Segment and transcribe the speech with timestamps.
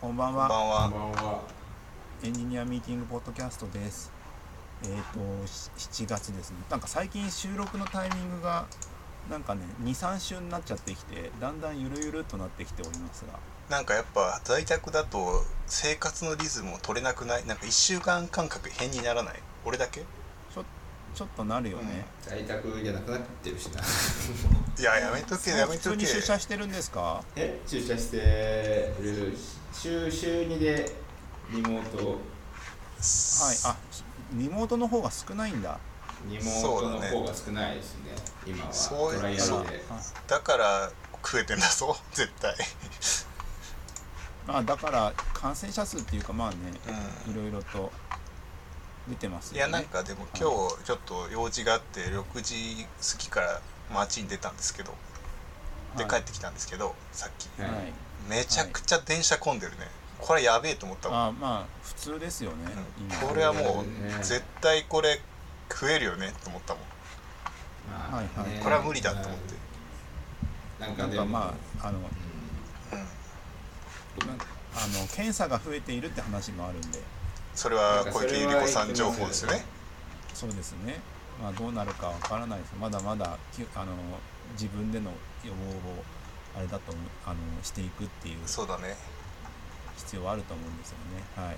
[0.00, 0.46] こんばんは。
[0.48, 0.90] こんばんは。
[0.90, 1.40] こんばんは。
[2.22, 4.12] エンジニアミーティングポッドキャストです。
[4.84, 5.70] えっ、とし
[6.04, 6.56] 7月ですね。
[6.70, 8.66] なんか最近収録のタイミングが
[9.28, 17.46] なんかね2、3週になっちゃってきて、だんだんゆるゆるっとなってきておりますが、なんかやっぱ在宅だと生活のリズムを取れなくない？
[17.46, 19.34] なんか1週間間隔変にならない？
[19.64, 20.02] 俺だけ？
[20.02, 20.64] ちょ
[21.12, 22.06] ちょっとなるよね。
[22.22, 23.80] 在宅じゃなくなってるしな。
[23.80, 27.20] いややめとけやめとけ普通に出社してるんですか？
[27.34, 29.36] え、出社してる
[29.80, 30.90] 週週2で
[31.52, 32.16] リモート、はい。
[33.64, 33.76] あ、
[34.32, 35.78] リモートの方が少ないんだ。
[36.28, 38.10] リモートの方が少ないですね。
[38.44, 39.80] 今はそうトライアそうルで。
[39.88, 42.56] あだから食えてんだぞ 絶対
[44.48, 46.56] ま あだから感染者数っていうかまあね、
[47.26, 47.92] ういろいろと
[49.06, 49.58] 出てますよね。
[49.58, 53.60] いやなんかでも今日ちょっと用事があって6時過ぎから
[53.92, 54.92] 街に出たんですけど
[55.96, 58.07] ではい帰ってきたんですけどさっきはいはい。
[58.28, 59.88] めちゃくちゃ電車混んでるね。
[60.20, 61.18] これやべえと思ったもん。
[61.26, 62.56] あまあ普通ですよね。
[62.98, 63.06] うん。
[63.06, 63.16] 今。
[63.16, 65.20] これはもうね絶対これ
[65.70, 66.82] 食えるよねと思ったもん。
[67.90, 68.50] まあはいはい。
[68.50, 69.54] ねこれは無理だと思って。
[70.80, 72.04] なんなんかでまああのうん。
[74.74, 77.00] あの検査が増えているって話もあるんで。
[77.54, 79.64] それは小池百合子さん情報ですよね。
[80.34, 81.00] そうですね。
[81.42, 82.74] まあどうなるかわからないです。
[82.78, 83.92] まだまだきあの
[84.52, 85.10] 自分での
[85.44, 86.04] 予防を
[86.58, 86.92] あれだと
[87.24, 88.96] あのしていくっていうそうだね。
[89.96, 91.22] 必要はあると思うんですよね。
[91.36, 91.56] はい。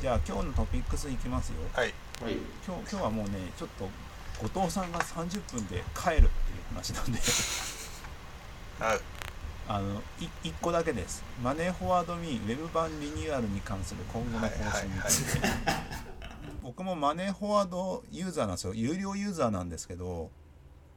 [0.00, 1.56] じゃあ今日のトピックスいきますよ。
[1.74, 1.92] はい。
[2.22, 2.34] はい。
[2.66, 3.88] 今日今日はもうねちょっと
[4.42, 6.28] 後藤さんが30分で帰るっていう
[6.72, 7.18] 話なんで。
[8.80, 8.98] あ
[9.70, 11.22] あのい1個だけです。
[11.42, 15.48] マネーフォワードミーウェブ版リニューアルに関する今後の方針について、
[16.62, 18.72] 僕もマネーフォワードユーザーなんですよ。
[18.72, 20.30] 有料ユーザーなんですけど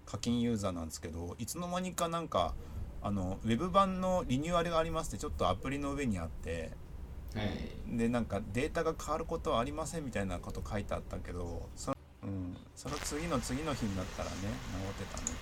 [0.05, 2.53] 課金ユーザーなんですけどいつの間にかなんか
[3.01, 6.71] あのウェブ版のリニューアルがありますってちょっとアプリの上にあって
[7.35, 7.97] はい。
[7.97, 11.93] でなんかデータが変わることはありませんみたいなこと書いてあったけどそ,、
[12.23, 14.35] うん、その次の次の日になったらね
[14.95, 15.37] 治ってたね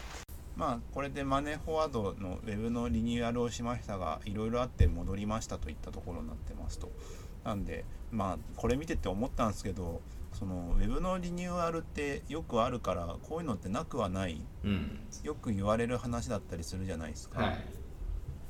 [0.56, 6.92] まあこれでマネーフォワードのウェブのリニューアルをしましたがいろいろあって戻りましたといったところになってますと
[7.44, 10.02] なんでまあこれ見てて思ったんですけど
[10.34, 15.00] そのウェブのリニューアルってよくあるからこういうのってなくはないうん。
[15.24, 17.58] よく言われる話だったりするじゃないですか、はい。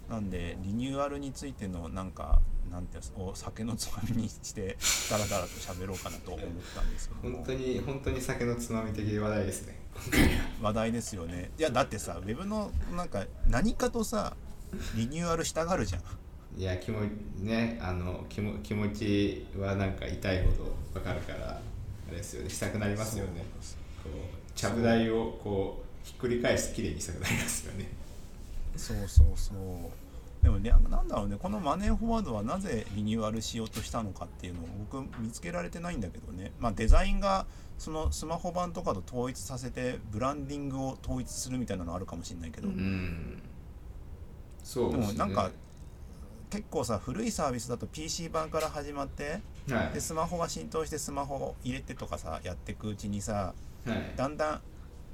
[0.09, 2.41] なんでリニューアルについてのなんか
[2.71, 4.77] なんてお酒のつまみにして
[5.09, 6.45] ダラダラと喋ろうかなと思っ
[6.75, 9.79] たんですけども本当に本当に酒のつまみ的話題ですね。
[10.61, 14.35] 話題ですよねいやだってさウェブのなんか何かとさ
[14.95, 16.01] リニューアルしたがるじゃん
[16.57, 17.01] いや気も
[17.39, 21.61] ねあの気も気持ちはなんか痛いほどわかるから
[22.09, 22.49] あれですよね。
[22.49, 23.43] したくなりますよね。
[24.03, 27.89] こうちゃぶ台をこうひっくり返してきれいにしたくなりますよね。
[28.75, 29.57] そうそうそう。
[30.43, 36.51] でもねなんだろうねこのマネーフォワードはなぜリニューアルしようとしたのかっていうのを僕見つけられてないんだけどね。
[36.59, 37.45] まあデザインが
[37.77, 43.41] そのスマホ版とかと統一させてブランディングを統一するみたいなのあるかもしれないけど、うん。
[44.63, 45.13] そうでですね。
[45.13, 45.51] もなんか
[46.49, 49.41] 結構さ古いサービスだと PC 版から始まって
[49.73, 49.93] はい。
[49.93, 53.53] でスマホが浸透してスマホを入れてとかさやっていくうちにさ
[53.85, 54.13] はい。
[54.15, 54.61] だんだん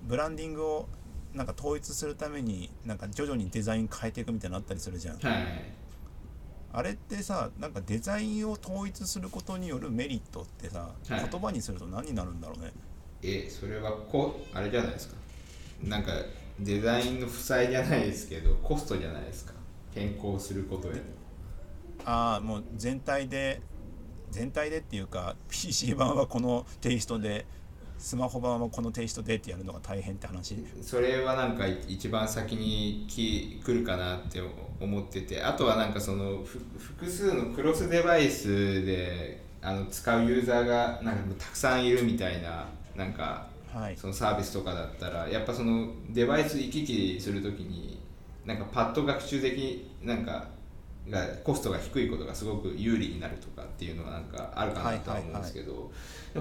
[0.07, 0.87] ブランディングを
[1.33, 5.17] なんか統一するためになんか徐々にデザイン変えていくみたいなのあったりするじゃん。
[5.19, 5.45] はい。
[6.73, 11.29] あれってさなんかデザインを統一することによるメリットってさ、はい。
[11.29, 12.71] 言葉にすると何になるんだろうね。
[13.23, 15.15] えそれはこあれじゃないですか。
[15.83, 16.11] なんか
[16.59, 19.53] デザインの負債じゃないですけどコストじゃないですか。
[19.93, 21.01] 変更することへ
[22.03, 23.61] ああもう全体で
[24.35, 27.45] 全体でっていうか PC 版はこのテイストで
[27.97, 30.57] スマホ版はこのテイストでってやるのが大変って話。
[30.81, 34.41] それはなんか一番先にき来るかなって
[34.81, 43.95] 思っててあとはなんかそのふ複数のクロスデバイスであの使うユーザーがなんかたくさんいるみたいななんかはい。
[43.95, 48.01] そのサービスとかだったらやっぱそのデバイス行き来するときに
[48.45, 50.49] なんかパッド学習的なんか
[51.09, 55.91] がコストが低いことがすごく有利になるとかっていうのはなんかあるかなとは思うんですけど、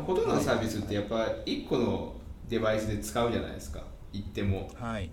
[0.01, 1.17] ほとんどのサービスってやっぱ
[1.47, 2.15] 1個の
[2.49, 3.83] デバイスで使うじゃないですか。
[4.13, 4.71] 言っても。
[4.75, 5.11] はい。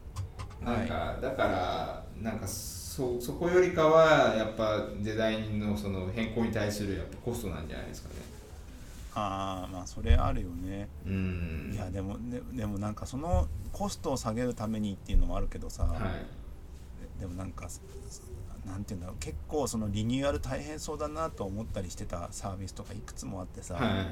[0.61, 8.15] なんか、だからなんかそそこよりかはやっぱデザインのその変更に対するやっぱコストなんじゃないですかね。
[9.13, 10.87] ああまあそれあるよね。
[11.05, 11.71] うん。
[11.73, 17.19] いやでもででもなんかそのコストを下げるためにっていうのもあるけどさ、はい。
[17.19, 17.67] でもなんか
[18.63, 19.15] すなんていうんだろう。
[19.19, 24.07] 結構そのリニューアル大変そうだなと思ったりしてたサービスとかいくつもあってさ、はい。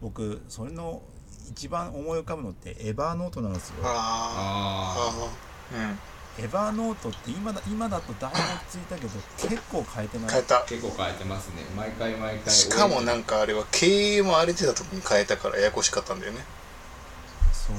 [0.00, 1.02] 僕それの
[1.50, 3.76] 一番思い浮かぶのってエバーノートなんですよ。
[3.82, 4.96] あ
[5.72, 5.98] うん。
[6.38, 10.28] エヴァーノートって今だ今だとだいぶ落ち着いたけど結構変えてない？
[10.28, 10.60] 変えた。
[10.68, 11.62] 結構変えてますね。
[11.74, 16.40] 毎回毎回しかもなんかあれは経営も荒れてた時に変えたからややこしかったんだよね。
[17.54, 17.76] そう。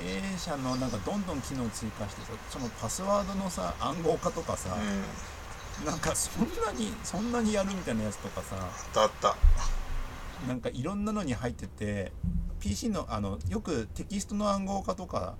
[0.00, 5.04] 経営者のなんかどんどん機能追加してさそのパスワードのさ暗号化とかさ、うん
[5.84, 9.36] なんかそんなにそんなにやるみたいなやつとかさあったあった。
[10.46, 12.12] なんかいろんなのに入ってて
[12.60, 15.34] PC のあのよくテキストの暗号化とか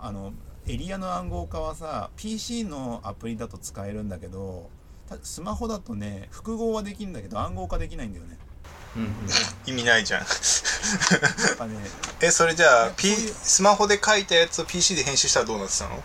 [0.00, 0.32] あの
[0.66, 4.68] エリアの暗号化はさ PC のアプリだと使えるんだけど
[5.08, 8.38] たスマホだとね複合はできるんだけど暗号化できないんだよね。
[8.96, 9.02] うん。
[9.02, 9.10] うん
[9.66, 10.20] 意味ないじゃん。
[10.20, 10.26] な
[11.54, 11.74] んかね
[12.22, 16.02] えそれじゃあえ P スマホで書いたやつを PC で編集したらどうなってたの？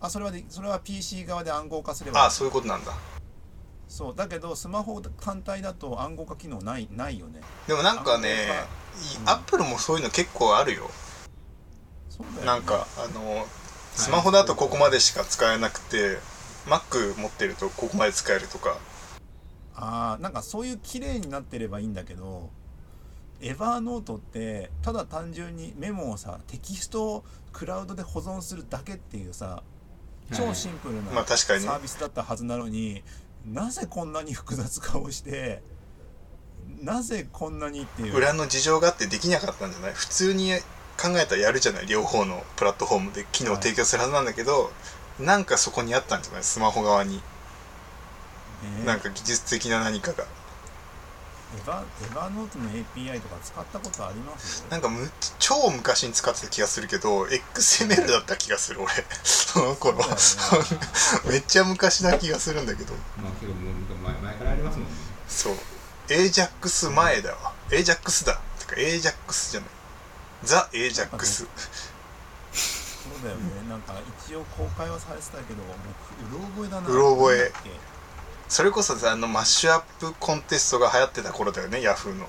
[0.00, 2.22] あそれはでそれは PC 側で暗号化すれば。
[2.22, 2.92] ああそういうことなんだ。
[3.86, 7.40] そうだけどスマホ単体だと暗号化機能ないないよね。
[7.66, 8.48] でもなんかね
[9.22, 10.90] うんアップルもそういうの結構あるよ。
[12.08, 12.46] そうだよね。
[12.46, 13.46] なんかあの
[13.94, 16.18] スマホだとここまでしか使えなくて
[16.66, 18.78] Mac 持ってるとここまで使えるとか。
[19.74, 22.50] あーなんかそういう綺麗になってればいいんだけど
[23.40, 29.62] エヴァーノートってただ単純にメモをさテキストをクラウドで保存するだけっていうさ
[30.32, 31.62] 超シンプルなまあ確かに。
[31.62, 33.02] ねサービスだったはずなのに
[33.46, 35.62] なぜこんなに複雑化をして
[36.82, 38.16] なぜこんなにっていう。
[38.16, 39.92] 裏の事情があってできなかったんじゃない？
[39.92, 40.52] 普通に
[41.00, 41.86] 考えたらやるじゃない？
[41.86, 44.70] 両方のプラットフォームで機能を提供するはずなんだけど、
[45.18, 46.44] なんかそこにあったんじゃない？
[46.44, 47.16] スマホ側に。
[47.16, 47.22] ね。
[48.84, 50.24] なんか技術的な何かが
[51.52, 54.64] エヴァエヴァーノートの API とか使ったことあります？
[54.70, 58.92] なんかむ超昔に使ってた気がするけど XML だった気がする俺。
[59.24, 59.98] その頃。
[59.98, 60.04] ね。
[61.26, 62.94] めっちゃ昔な気がするんだけど。
[63.22, 64.94] まあけどもう前前からありますもんね。
[65.28, 65.56] そう。
[66.08, 67.52] AJAX 前だわ。
[67.70, 68.40] AJAX だ。
[68.60, 69.70] てか AJAX じゃない。
[70.44, 73.68] ザ AJAX そうだよね。
[73.68, 73.94] なんか
[74.26, 76.88] 一応公開はされてたけどもううろ覚えだな。
[76.88, 77.52] うろ覚え
[78.50, 82.26] それこそさあのマッシュアップコンテストが流行ってた頃だよねヤフーの。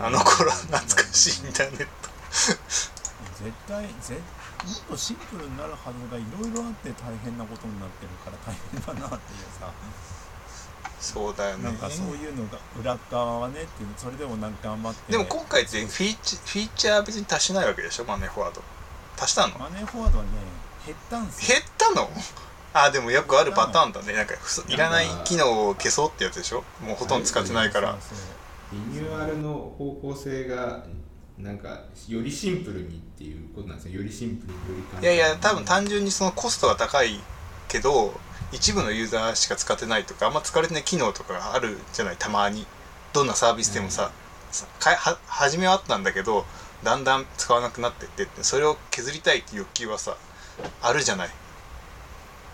[0.00, 2.08] あの頃懐かしいインターネット。
[2.32, 4.16] 絶対ぜ
[4.64, 9.70] もっとシンプルになるはずがいろいろあって大変なことになってるから大変だなっていうさ。
[10.98, 11.64] そうだよね。
[11.64, 15.12] なんかそういうのが裏側はねっていうそれでもなんか頑張って。
[15.12, 18.62] でも今回ってフィーチフィーチャー別に足しないわけでしょマネーフォワード。
[19.20, 19.58] 足したの？
[19.58, 20.30] マネーフォワードはね
[20.86, 21.58] 減ったんすよ。
[21.60, 22.08] 減ったの？
[22.74, 24.12] あでもよくあるパターンだね。
[24.12, 24.34] なんか
[24.68, 26.64] いらない機能を消そうってやつでしょ？
[26.82, 27.96] もうほとんど使ってないから。
[28.72, 30.84] リニューアルの方向性が
[31.38, 34.00] なんかよりシンプルにっていうことなんですよ。
[34.00, 37.20] よりシンプルにより簡単いやいや多分単純にそのコストが高い
[37.68, 38.12] けど
[38.52, 42.16] 一部のユーザーしか使ってないとかあんま使われてない機能とかがあるじゃない？
[42.18, 42.66] たまに。
[43.12, 44.10] どんなサービスでもさ、
[44.50, 46.44] さかいは初めはあったんだけど
[46.82, 50.16] だんだん使わなくなってってってそれを削りたいっていう欲求はさ
[50.82, 51.30] あるじゃない？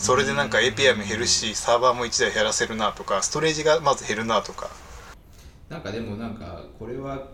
[0.01, 4.69] それでなんか API も減るしサーバーも1台減らせるなとかストレージがまず減るなとか。
[5.69, 7.29] なんかでもなんかこれは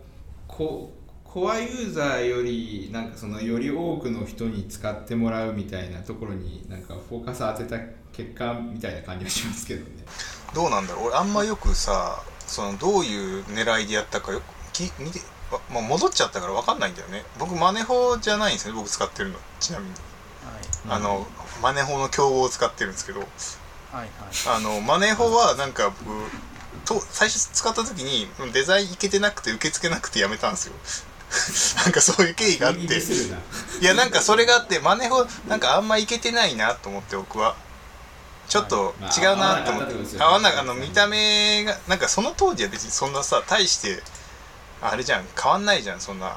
[0.46, 0.92] こ
[1.24, 7.78] コアユーザーよりなんかそのより多くの人に使ってもらうみたいなところになんかフォーカス当てた
[8.12, 10.04] 結果みたいな感じはしますけどね。
[10.54, 11.06] どうなんだろう？
[11.06, 15.20] 俺あんまよくさそのどういう狙いでやったかよくき見て、
[15.52, 17.22] わまあ、戻っちゃったから分かんないんだよね。
[17.38, 19.36] 僕マネホーじゃないんですよね僕使ってるの。
[19.60, 20.00] ちなみに、はい。
[20.88, 21.26] あの
[21.62, 23.28] マネホーの競合を使ってるんですけどはい
[23.92, 24.08] はい。
[24.56, 26.04] あのマネホーはなんか僕
[26.84, 30.74] と最初使った時にデザインいけてなくて受け付けなくてやめたんですよ。
[31.84, 32.80] なんかそういう経緯があって。
[33.80, 37.56] いやなんかそれがあってマネホーなんかあんまいけてないなと思って僕は。
[38.48, 40.22] ちょっとまあ違うなと思って。
[40.22, 44.02] 合わなかった見た目がなんかその当時は別にそんなさ大して
[44.80, 45.26] あれじゃん。
[45.40, 46.00] 変わんないじゃん。
[46.00, 46.36] そんな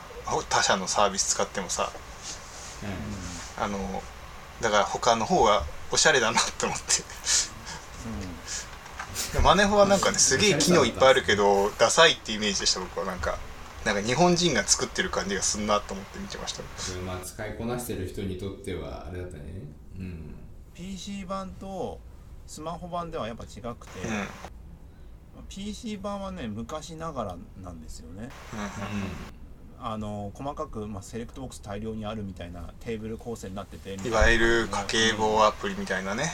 [0.50, 1.91] 他社のサービス使ってもさ。
[3.62, 4.01] あの
[4.62, 6.86] だから他の方がおしゃれだなと思って。
[9.34, 13.38] でマネホはなんかねすげえ機能いっぱいあるけどダサいってイメージでした僕はなんか。
[13.86, 16.63] なんか日本人が作ってる感じがすんなと思って見てました。
[16.98, 19.44] うんまあ使いこなしてる人にとってはあれだったね。
[19.98, 20.36] うん。
[20.74, 22.00] PC 版と
[22.46, 24.28] スマホ版ではやっぱ違くて、うん。
[25.48, 28.30] PC 版はね昔ながらなんですよね
[29.81, 36.31] あの細かく、まあ、セレクトボックス大量にあるみたいなテーブル構成になってていわゆる家計簿アプリみたいなね。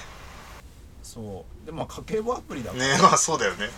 [1.04, 1.66] そう。
[1.66, 3.70] でもまあ家計簿アプリだから、ねまあそうだよね。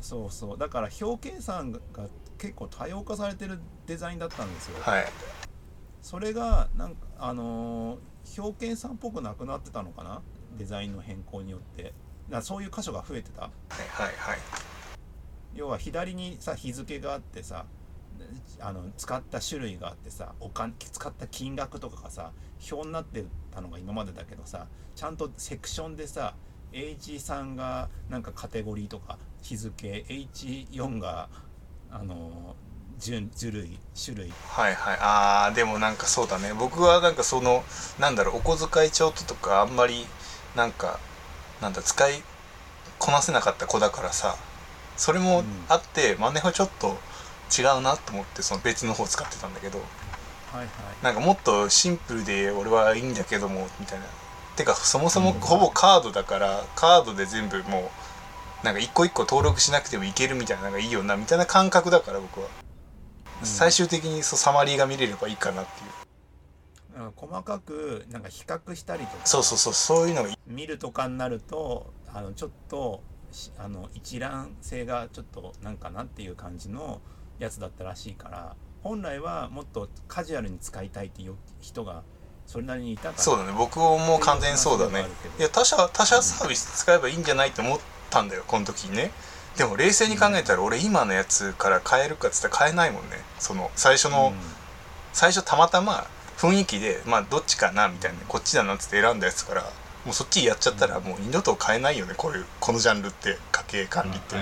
[0.00, 0.58] そうそう。
[0.58, 1.80] だから表計算が
[2.38, 4.78] 結構多様化されてるデザインだったんですよ。
[4.80, 5.06] はい。
[6.02, 7.98] それがなんかあのー
[8.38, 10.20] 表計算っぽくなくなってたのかな？
[10.58, 11.94] デザインの変更によって。
[12.28, 13.42] だそういう箇所が増えてた。
[13.42, 13.50] はい
[13.88, 14.38] はいはい。
[15.54, 17.64] 要は左にさ日付があってさ
[18.60, 22.32] あの使った種類があってさお金使った金額とかがさ
[22.70, 26.34] 表になってたのが今までだけどさちゃんとセクションでさ
[26.72, 31.28] H3 がなんかカテゴリーとか日付 H4 が
[31.90, 32.54] あの
[32.98, 34.32] 順種類種類。
[34.46, 34.98] はいはい。
[35.00, 36.52] あーでもなんかそうだね。
[36.52, 37.64] 僕はなんかその
[37.98, 40.04] なんだろうお小遣い帳とかあんまり
[40.54, 41.00] なんか
[41.62, 42.22] なんだ使い
[42.98, 44.36] こなせなかった子だからさ
[44.96, 46.98] それもあって、マネホちょっと
[47.56, 49.78] 違うなと思ってその別の方使ってたんだけど。
[50.52, 50.68] はいはい。
[51.02, 54.06] なんかもっとシンプルで俺はいいんだけどもみたいな。
[54.56, 57.90] てかそもそもほぼカードだからカードで全部も
[58.62, 62.46] うなんか一個一個登録しなくてもいけるみたいなのがいいよなみたいな感覚だから僕は、
[63.40, 63.46] うん。
[63.46, 66.98] 最終的にそうサマリーが見れればいいかなっていう。
[66.98, 73.02] なんか細かくなんか比較したりとかそうそうそうそういうの見るとかになるとあのちょっと
[73.32, 77.00] しあの一覧性がちょっとなんかなっていう感じの
[77.40, 82.02] やつだったらしいから本来はもっとカジュアルに使いたいっていう人が
[82.46, 83.52] それなりにいたからそうだね。
[83.56, 85.06] 僕も完全にそうだね。
[85.38, 87.80] いや他社他社サービス使えばいいんじゃないと思っ
[88.10, 89.10] たんだよこの時にね。
[89.56, 93.16] でも冷静に考えたら俺今のやつから変えるかっつったら変えないもんね。
[93.38, 94.32] その最初の、
[95.12, 96.06] 最初たまたま
[96.38, 99.62] 雰囲気でまあどっちかなみたいなこっちだなっつって選んだやつから
[100.04, 104.36] もうそっちやっちゃったらもう二度と変えないよねこういうこのジャンルって家計管理って、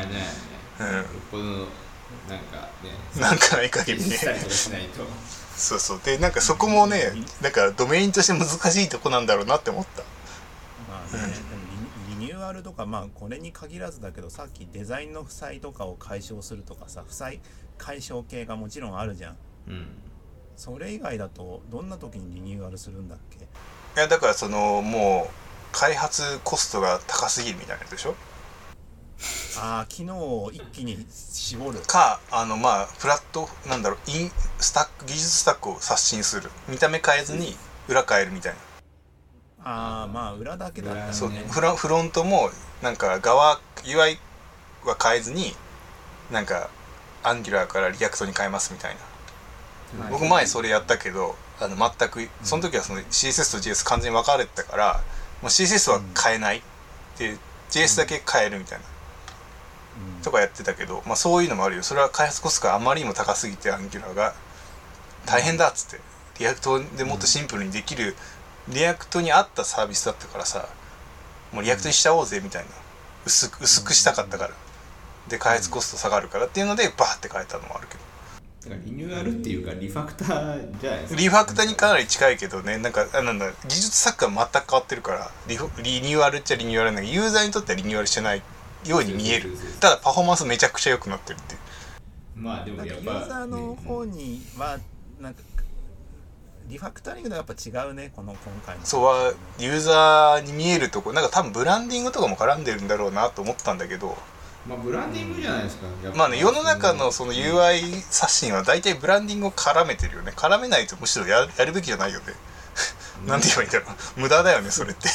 [1.35, 1.67] うん
[2.29, 4.17] なんかねなんかない限りね。
[4.17, 5.05] したりとかしないと。
[5.57, 6.01] そうそう。
[6.05, 10.03] でなんかそこもねなんかドメインとして難しいとこなんだろうなって思った。
[10.89, 11.33] まあね、でも
[12.11, 17.41] リニリニューアルとかまあこれに限らずだけどさっきデザインの負債とかを解消するとかさ負債
[17.79, 19.37] 解消系がもちろんあるじゃん。
[19.69, 19.87] うん。
[20.57, 23.39] それ以外だとどんな時にリニューアルするんだっけ？
[23.39, 23.41] い
[23.97, 25.35] やだからそのもう
[25.71, 28.15] 開発コストが高すぎるみたいなやつでしょ？
[29.61, 31.81] ああ機能を一気に絞る。
[31.81, 36.51] かあのまあフラットなんだろうインスタック技術スタックを刷新する。
[36.69, 37.57] 見た目変えずに
[37.89, 38.55] 裏変えるみたい
[39.65, 41.45] な、ああまあ裏だけだねそうね。
[41.51, 42.51] フロフロントも
[42.83, 44.19] なんか側 UI
[44.85, 45.55] は変えずに
[46.31, 46.71] なんか
[47.25, 49.09] Angular から React に変えますみたいな、はい
[50.11, 55.01] 僕前それやったけどあの全くその時はその CSS と JS 完全に分かれてたから
[55.41, 56.63] もう CSS は変えない
[57.19, 57.39] で
[57.71, 58.98] JS だけ変えるみたいな、うん
[60.29, 61.83] とかやってたけど、まあ、そういうのもあるよ。
[61.83, 64.35] それは開発コストがあまりにも高すぎて Angular が。
[65.25, 66.01] 大変だっつって。
[66.39, 68.15] React でもっとシンプルにできる、
[68.69, 70.69] React に合ったサービスだったからさ。
[71.53, 72.69] もう React にしちゃおうぜみたいな。
[73.25, 74.51] 薄く薄くしたかったから。
[75.29, 76.47] で開発コスト下がるから。
[76.47, 78.01] っていうのでバーって変えたのもあるけど。
[78.85, 81.21] リニューアルっていうかリファクターじゃないですか。
[81.21, 82.77] リファクタにかなり近いけどね。
[82.77, 85.31] なんかあなんだ技術作家は全く変わってるから。
[85.47, 88.43] リニューアルっちゃリニューアルなんだけどユーザーにとってはリニューアルしてない
[88.87, 89.51] ように見える。
[89.81, 91.61] ただパフォーマンスめちゃくちゃ良くなってるっていう。
[92.37, 94.79] まあでもやっぱユーザーのね方には
[95.21, 95.41] なんか
[96.69, 98.85] リファクタリングとはやっぱ違うねこの今回の。
[98.85, 104.17] そうはユーザーに見えるとこなんか多分ブランディングとかも絡んでるんだろうなと思ったんだけど。
[104.69, 107.81] まあブランディングじゃないですかまあね世の中のその UI
[108.11, 110.33] 刷新は大体ブランディングを絡めてるよね。
[110.37, 112.27] 絡めないとむしろややるべきじゃないよね。
[113.27, 114.21] なんて言えばいいんだろう。
[114.21, 115.09] 無駄だよねそれって。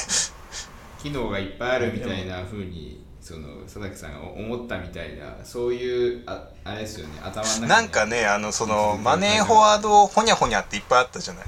[1.03, 7.68] 機能がいっぱいあるみたいな風にその佐々木さんが思ったみたいなそういうああれですよね頭の中に。
[7.70, 11.46] なんかねあのそのマネーフォワードほにゃほにゃっていっぱいあったじゃない。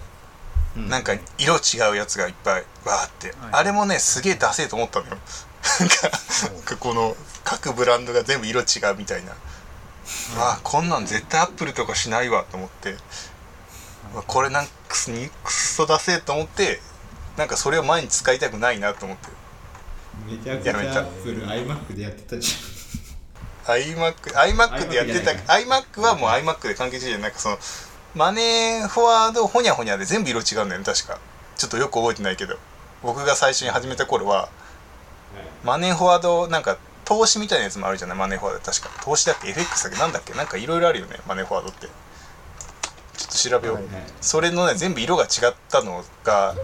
[0.78, 0.90] うん。
[0.90, 3.36] なんか色違うやつがいっぱいわーって、はい。
[3.52, 5.18] あれもねすげえダセえと思ったのよ。
[5.80, 5.86] な
[6.60, 8.64] んかこの各ブランドが全部色違
[8.94, 9.34] うみたいな、
[10.38, 12.92] あこんなん絶対アップルとかしないわと思って、
[14.14, 16.80] うわこれなんかくっそダセえと思って
[17.36, 19.28] なんかそれを前に使いたくないなと思って
[20.28, 22.56] めちゃくちゃアップル iMac でやってたじ
[23.66, 27.12] iMac, iMac でやってた iMac はもう iMac で関係してる。
[27.14, 27.58] じゃんなんかその
[28.14, 31.20] マネーフォワードほにゃほにゃで全部色違うんだよね確か。
[31.58, 32.58] ちょっとよく覚えてないけど。
[33.04, 38.18] 僕が最初に始めた頃はゃん、マネーフォワードなんか投資みたいなやつもあるじゃない？
[38.18, 38.72] マネーフォワード。
[38.72, 38.90] 確か。
[39.04, 40.00] 投資だっけ？FX だっけ？
[40.00, 40.34] なんだっけ？
[40.34, 41.88] なんかいろいろあるよねマネーフォワードって。
[43.18, 44.04] ちょっと調べよう、はいはい。
[44.22, 46.56] それのね全部色が違ったのが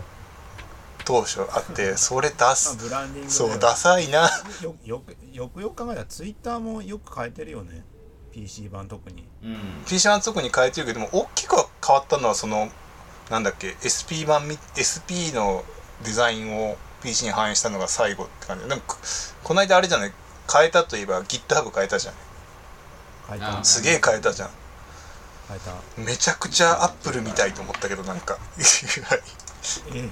[1.05, 4.29] 当初あってそれ出まあすブランディングだよそうダサいな。
[4.61, 7.83] よよくよくよく考えたらツイッターもよく変えてるよね。
[8.31, 9.27] PC 版特に。
[9.43, 12.69] うん、PC 版特に変えてるけども大きくは変わったのはその
[13.29, 15.63] なんだっけ SP 版み SP の
[16.03, 18.67] デザインを PC に反映したのが最後って感じ。
[18.67, 18.95] でもこ
[19.43, 20.13] この間あれじゃない？
[20.53, 22.13] 変えたといえば GitHub 変えたじゃん。
[23.29, 24.49] 変えあたすげえ変えたじゃん。
[25.47, 26.01] 変えた。
[26.01, 28.37] めちゃくちゃアップルみたいと思ったけどなんか。
[29.93, 30.09] え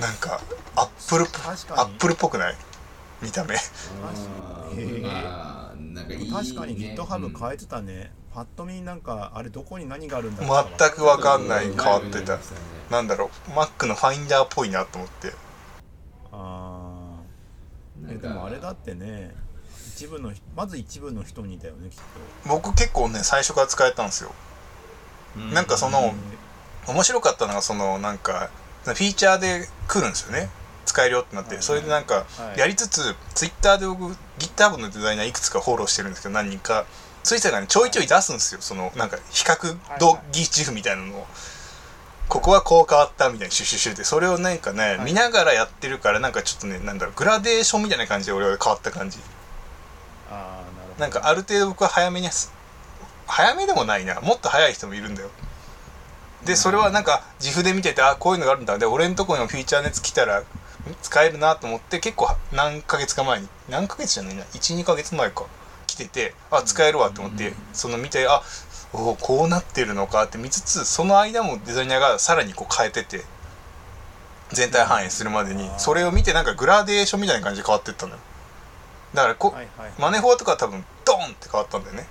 [0.00, 0.40] なんか
[0.76, 2.56] アップルアップルっぽくない？
[3.20, 3.54] 見た目。
[3.54, 3.58] あ
[4.74, 10.66] へえーまあなんかいい、ね、確かにうん GitHub 変えてたね、パッと見なんかあれどこに何があるんだろう。
[10.78, 11.68] 全くわかんない。
[11.68, 11.76] うん。
[11.76, 12.36] 変わってた。
[12.36, 12.42] ね
[12.90, 13.50] なんだろう。
[13.50, 15.32] Mac のファインダーっぽいなと思って。
[16.32, 17.18] あ
[18.08, 19.34] あでもあれだってね
[19.94, 21.96] 一部の人まず一部の人にだよねきっ
[22.48, 24.32] 僕結構ね最初から使えたんですよ。
[25.52, 26.12] なんかそとの
[26.88, 28.50] 面白かったのがそのなんか
[28.84, 30.48] フィーチャーで来るんですよね。
[30.84, 31.54] 使えるよってなって。
[31.54, 31.62] はい。
[31.62, 32.24] それでなんかは
[32.56, 32.58] い。
[32.58, 36.84] やりつつツイッターで僕 GitHub のデザイナーいくつかフォローしてるんですけど何人か。
[37.22, 38.60] そういう人がねちょいちょい出すんですよ。
[38.60, 41.26] そのなんか比較同義中みたいなのを。
[42.28, 45.04] ここはこう変わったみたいにシュシュシュってそれをなんかね、はい。
[45.04, 49.18] 見ながらやってるからなんかちょっとねなんだろうグラデーションみたいな感じで俺は変わった感じ。
[50.30, 51.00] ああなるほど。
[51.00, 52.30] なんかある程度僕は早めに
[53.26, 54.20] 早めでもないな。
[54.20, 55.28] もっと早い人もいるんだよ
[56.44, 58.78] でそれはなんか自負で見ててあこういうのがあるんだ。
[58.78, 60.44] で俺のとこにもフィーチャーのやつ来たらん？
[61.00, 65.46] 使えるなと思って結構何ヶ月か前に何ヶ月じゃないな12ヶ月前か
[65.86, 68.42] 来ててあ使えるわと思ってその見てあ
[68.92, 73.24] おこうなってるのかって見つつその間もデザイナーがさらにこう変えてて
[74.50, 78.18] 全体反映するまでにそれを見てなんかグラデーションみたいな感じで変わってったのよ。
[79.14, 79.92] だからこ、はいはい。
[79.98, 82.06] マネフォーとかは多分ドンって変わったんだよね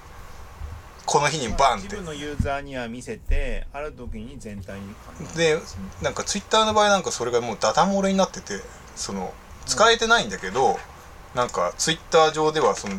[1.05, 1.87] この日にバンって。
[1.87, 4.95] 一部のユーザーには見せてある時に全体に。
[5.35, 5.57] で
[6.01, 8.59] なんかツイッターの場合なんかそれがもうダダ漏れになってて
[8.95, 9.33] その
[9.65, 10.77] 使えてないんだけど、
[11.35, 12.95] なんかツイッター上ではその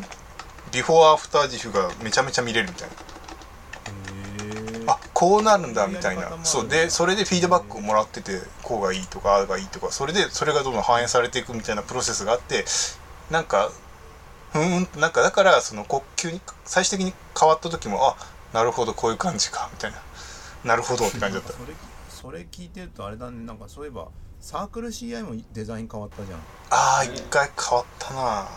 [0.71, 2.95] ビフォーアフター自負がめちゃめちゃ見れるみたいな。
[4.93, 6.29] あこうなるんだみたいな。
[6.43, 6.67] そう。
[6.67, 12.65] でそれでフィードバックをもらっててこうがいいとかああがいいとかそれでそれがどんどん反映されていくみたいなプロセスがあって
[13.31, 13.71] なんか
[14.53, 18.15] ふーんなんかだからその国級に最終的に変わった時もあ
[18.53, 19.97] なるほどこういう感じかみたいな。
[20.63, 21.51] なるほどって感じだった。
[21.57, 21.73] それ
[22.09, 24.07] それ聞いてるとあれだねなんかそういえば
[24.39, 26.39] サークル CI もデザイン変わったじゃん。
[26.69, 28.47] ああ一回変わったな。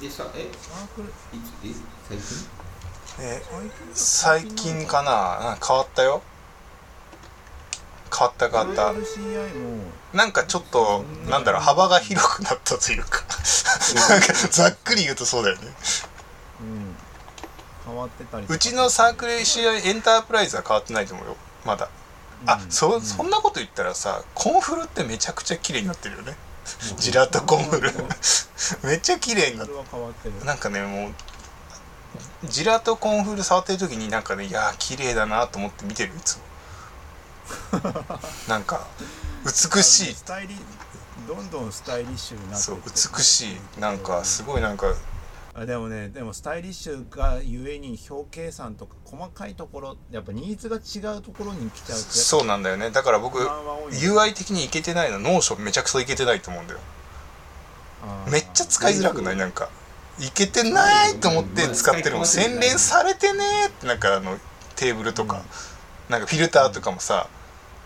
[0.00, 1.74] でさえサークルいつえ
[2.08, 2.48] 最近？
[3.20, 3.42] え
[3.94, 5.52] 最近かな。
[5.52, 6.20] うん変わったよ。
[8.10, 8.76] 変わった変わった。
[8.76, 13.22] サークル CI もなんかちょっとなんだろう幅が広くなったというか
[14.08, 15.62] なんかざっくり言うとそうだよね。
[16.60, 16.96] うん。
[17.86, 21.36] 変わってたりうちのサークル CI エンタープライズは変わってないと思うよ。
[21.64, 21.88] まだ。
[22.46, 22.70] あうん。
[22.70, 23.02] そうん。
[23.02, 26.36] そんなこと言ったらさコンフルってめちゃくちゃ綺麗になってるよね。
[26.98, 27.92] Jira とコンフル。
[28.82, 29.74] めっちゃ綺麗になって
[30.44, 31.14] なんかねもう
[32.44, 36.42] Jira とコンフル触ってる時になんかねいやー綺麗だなと思って見てるいつも。
[38.48, 38.86] なんか
[39.44, 40.14] 美しい。
[40.14, 40.56] スタイリ
[41.28, 43.80] どんどんスタイリッシュになってそうって美しい。
[43.80, 44.94] なんかすごいなんか。
[45.54, 52.90] あでもねでもスタイリッシュがゆえに表計算とか細かいところやっぱニーズが違うところに来ちゃうとそうなんだよね。
[52.90, 56.80] だから僕 UI 的にいけてないの Notion めちゃくちゃいけてないと思うんだよ。
[58.30, 59.36] めっちゃ使いづらくない？
[59.36, 59.68] なんか
[60.20, 62.26] いけてないと思って使ってるもん。
[62.26, 64.38] 洗練されてねーってなんかあの
[64.76, 65.42] テーブルとか、
[66.08, 67.28] なんかフィルターとかもさ、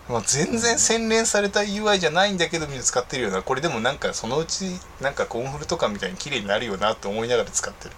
[0.09, 7.95] まあ、全然洗練された UI じゃないんだけどみんな使ってるよなこれでもなんかそのうちなんかコンフルとかみたいに綺麗になるよなって思いながら使ってる。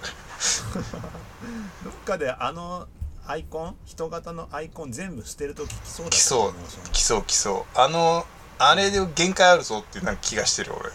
[1.83, 2.87] どっかであの
[3.27, 6.55] アイコン人型のアイコン全部捨てるとき来そうだ来そう
[6.93, 7.79] 来そう来そう。
[7.79, 8.27] あの
[8.59, 10.91] あれで限界あるぞってなんか気がしてる俺。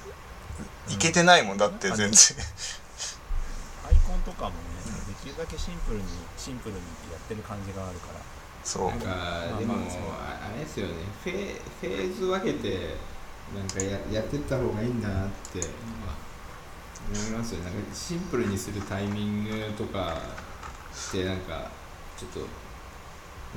[0.93, 2.08] いけてないもんだって全然。
[3.88, 4.56] アイコンとかもね
[5.08, 6.04] できるだけシンプルに
[6.38, 8.19] シンプルにやってる感じがあるから
[8.63, 8.89] そう。
[8.89, 10.93] なんかまあでもまあれですよね。
[11.24, 12.95] フェフェーズ分けて
[13.56, 15.60] なんかややってった方がいいんだなって
[17.10, 21.72] 思いますよなんかシンプルにするタイミングとかってなんか
[22.17, 22.39] ちょっと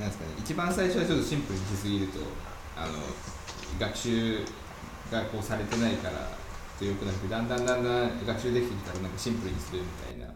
[0.00, 0.32] なんですかね。
[0.38, 2.20] 一番最初はちょっとシンプルにしすぎると
[2.76, 2.94] あの
[3.78, 4.38] 学習
[5.10, 6.14] がこうされてないから
[6.78, 9.86] とよくなくだんだんだんだん学習できてきたらなんかシンプルにするみ
[10.16, 10.32] たいな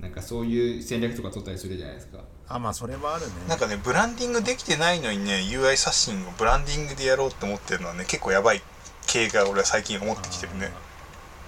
[0.00, 2.18] なんかそういう戦略とか取ったりするじゃないですか。
[2.48, 3.32] あまあそれはあるね。
[3.48, 8.62] なんかねブランディングできてないのにね UI 刷新をブランディングでやろうって思ってるのはね結構やばい
[9.06, 10.70] 系が俺は最近思ってきてるね。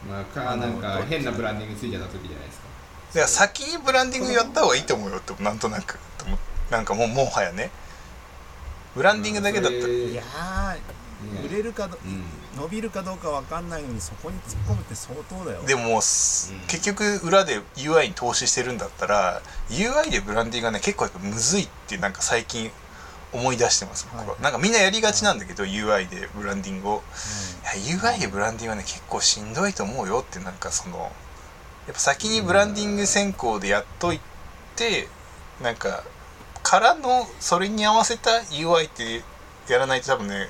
[0.08, 2.66] まあ、かなんか変なブランディングついちゃった時じゃないですか。
[3.08, 5.98] だから先にブランディングやった方がいいと思うよってなんとなく。
[6.70, 7.70] なんかもうもはやね。
[8.94, 9.92] ブランディングだけだったら。
[9.92, 10.76] いやー
[11.44, 12.24] 売れるかどうん。
[12.60, 15.62] 伸びるかどうかわかんないのにそこに突っ込むって相当だよ。
[15.66, 16.00] でももうん。
[16.00, 22.70] 結局裏で UI に投資してるんだったら UI でブランディングがね結構やっぱむずいってなんか最近
[23.32, 24.42] 思い出してます僕は、はい。
[24.42, 26.96] なんかみんなやりがちなんだけど、UI でブランディングを。
[26.96, 27.00] う
[27.76, 34.20] いや UI でブランディングはね結構しんどいと思うよってなんかそのやっぱ先にブランディング先行でやっとい
[34.76, 35.08] て
[35.62, 36.04] なんか
[36.62, 39.22] からのそれに合わせた UI って
[39.72, 40.48] やらないと多分ね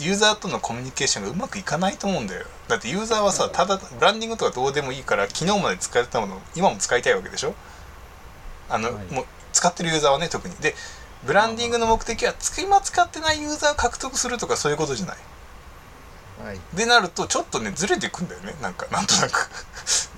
[0.00, 2.46] ユーザーとのコミュニケーションがうまくいかないと思うんだよ。
[2.68, 7.54] だってユーザーはさただブランディングとかどうでもいいから昨日まで使えたものを今も使いたいわけでしょ？
[8.68, 9.14] あの、はい。
[9.14, 10.54] もう使ってるユーザーはね特に。
[10.56, 10.74] で
[11.24, 15.16] ブランディングの目的は今使ってないユーザーを獲得するとかそういうことじゃない？
[16.44, 16.58] はい。
[16.74, 18.54] でなるとちょっとねずれてくんだよね。
[18.60, 19.48] なんかなんとなく。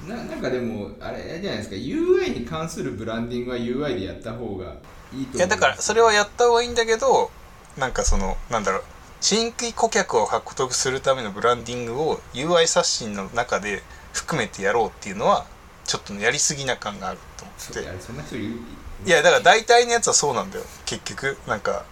[0.09, 1.76] ななんかでもあれあれじゃないですか。
[1.76, 4.64] UI に関するブランディングは UI でやった方が
[5.12, 5.37] いいと思う。
[5.37, 7.31] いやだからそれはやった方がいいんだけど
[7.76, 8.83] なんかそのなんだろう
[9.20, 15.46] 新規顧客を獲得するためのブランディングを UI 刷新の中で含めてやろうっていうのは
[15.85, 18.78] ちょっとねやりすぎな感があると思って。
[19.07, 21.38] いやだから大体のやつはそうなんだよ結局。
[21.46, 21.85] なんか。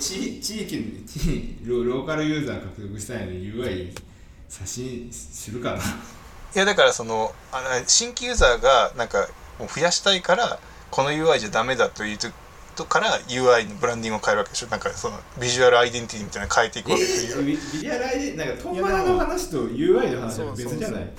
[0.00, 3.96] 地地域の地ロローカルユーザー獲得したいのに UI
[4.48, 5.78] 刷新するかな。
[5.78, 5.80] い
[6.54, 10.58] やだからそのあの新規ユーザーがなんかもう増やしたいから
[10.90, 12.18] この UI じゃダメだという
[12.78, 14.68] とから UI のブランディングを変えるわけでしょ。
[14.68, 21.10] なんかそのビジュアルアイデンティティみたいなの変えていくえわけですよビビジュアルアイデンなんかトンの話と UI の話は別じゃない？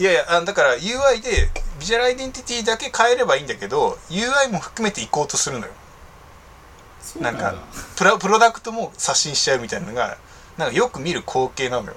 [0.00, 5.72] いやいやあだから UI でビジュアルアイデンティティだけ変えればいいんだけど UI も含めていこうとするのよ。
[7.20, 7.54] なんか
[7.96, 10.18] プラプロダクトも刷新しちゃうみたいなのが
[10.58, 11.94] なんかよく見る光景なのよ。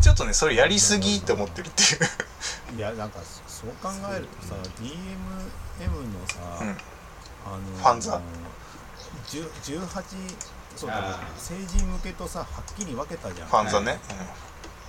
[0.00, 1.84] ちょっとねそれやりすぎって思ってるってい
[2.74, 2.78] う。
[2.78, 6.76] いやなんかそそう考えるとさ DMM のさ、うん
[7.46, 8.20] あのファンザ。
[9.28, 10.04] 10 18
[10.76, 11.38] そうだあー。
[11.38, 13.48] 成人向けとさはっきり分けたじゃん。
[13.48, 13.98] ファンザね、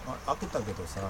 [0.07, 1.01] まあ、開けたけどさ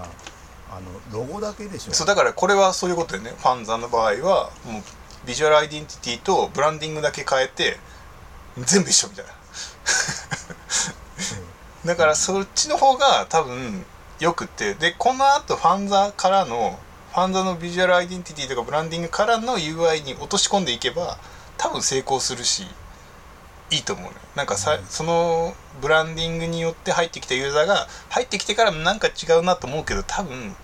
[0.69, 1.87] あのロゴだけでしょ。
[1.89, 3.33] うん、そうだからこれはそういうことよね。
[3.37, 4.83] ファンザの場合はもう
[5.25, 7.77] ビジュアルアイデンティティとブランディングだけ変えて
[8.57, 9.31] 全部一緒みたいな。
[11.85, 13.85] だからそっちの方が多分
[14.19, 14.73] よくって。
[14.75, 16.79] でこのあとファンザからの
[17.11, 21.17] FANZA のビジュアルアイデンティティとかブランディングからの UI に落とし込んでいけば
[21.57, 22.63] 多分成功するし
[23.69, 24.85] いいと思うねなんかさ、うん。
[24.85, 30.55] そのブランディングによって入ってきたユーザーが入ってきてからなんか違うなと思うけど多分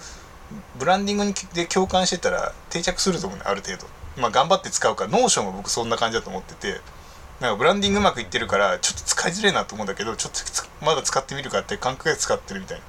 [0.79, 3.85] ブランディングにで共感してたら定着すると思うねある程度。
[4.15, 5.05] まあ頑張って使うか。
[5.05, 6.79] ら Notion は僕そんな感じだと思ってて。
[7.41, 12.83] なんかブランディングうまくいってるからちょっと使いづれえなと思うんだけどちょっとつまだ使ってみるかって感覚で使ってるみたいな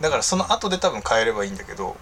[0.00, 1.96] だからその後で多分変えればいいんだけど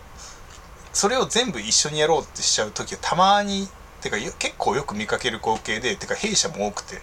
[0.92, 3.68] それを全部一緒にやろうってしちゃう時はたまに
[4.00, 7.00] てかよ結構よく見かける光景でてか弊社も多くて。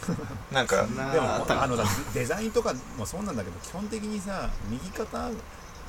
[0.50, 5.28] なんかそんなでもあのだデザインとかもそうなんだけど基本的にさ右肩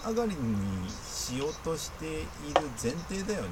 [0.05, 2.25] 上がりにしようとしている
[2.81, 3.49] 前提だよね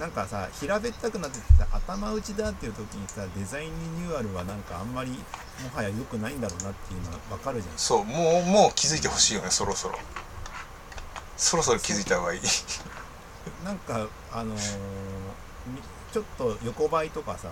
[0.00, 5.16] なんかさ平べったくなっててさ頭打ちだっていう時にさデザインリニューアルはなんかあんまりも
[5.74, 7.78] はや良くないんだろうなっていうのは分かるじゃん。
[7.78, 9.98] そうもうもう気づいてほしいよねそろそろ。
[11.36, 12.40] そろそろ気づいた方がいい。
[13.64, 14.58] なんかあのー
[15.66, 15.80] み
[16.12, 17.48] ちょっと横ばいとかさ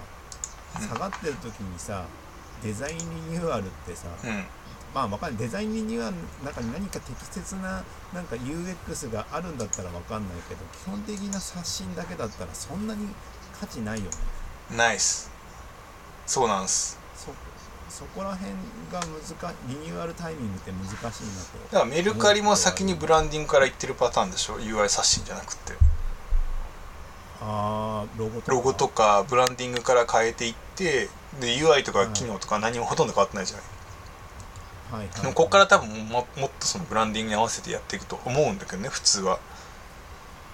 [0.80, 0.88] うん。
[0.88, 2.04] 下がってる時にさ
[2.62, 4.44] デザインリニューアルってさ、うん
[4.94, 5.38] まあわかんない。
[5.38, 13.08] デザインリニューアルの中に何か適切ななんか UX があるんだったらわかんないけど基本的な刷新だけだったらそんなに
[13.60, 14.10] 価値ないよね。
[14.76, 15.30] ナイス
[16.26, 16.98] そうなんす。
[17.16, 17.32] そ
[17.88, 18.52] そこら辺
[18.92, 21.12] が難リニューアルタイミングって難しいなと。
[21.72, 25.72] だからメルカリも先にブランディングからいってるパターンでしょ？UI 刷新じゃなくて。
[27.42, 28.52] ああロゴとか。
[28.52, 31.08] ロゴとかブランディングから変えていって
[31.40, 33.64] で UI とか機能とか何もほとんど変わってないじゃない、
[34.90, 39.38] はいはいでもここから多分ももっとそのブランディングに合わせてやっていくと思うんだけどね普通は。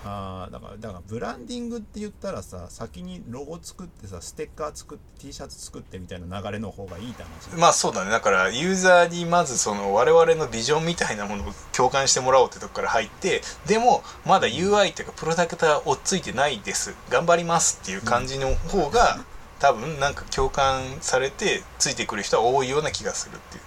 [0.08, 8.12] ああだからだからブランディングって言ったらさ先にロゴ作ってさステッカー作って T シャツ作ってみたいな流れの方がいいって話まあそうだね。
[8.12, 16.94] だからユーザーにまずその我々のビジョンみたいなものを共感してもらおうってとこから入ってでもまだ UI っていうかプロダクトは追っついてないです。
[17.10, 19.18] 頑張りますっていう感じの方が
[19.58, 23.62] 多分なんか共感されてついてくる人は多いような気がするっていう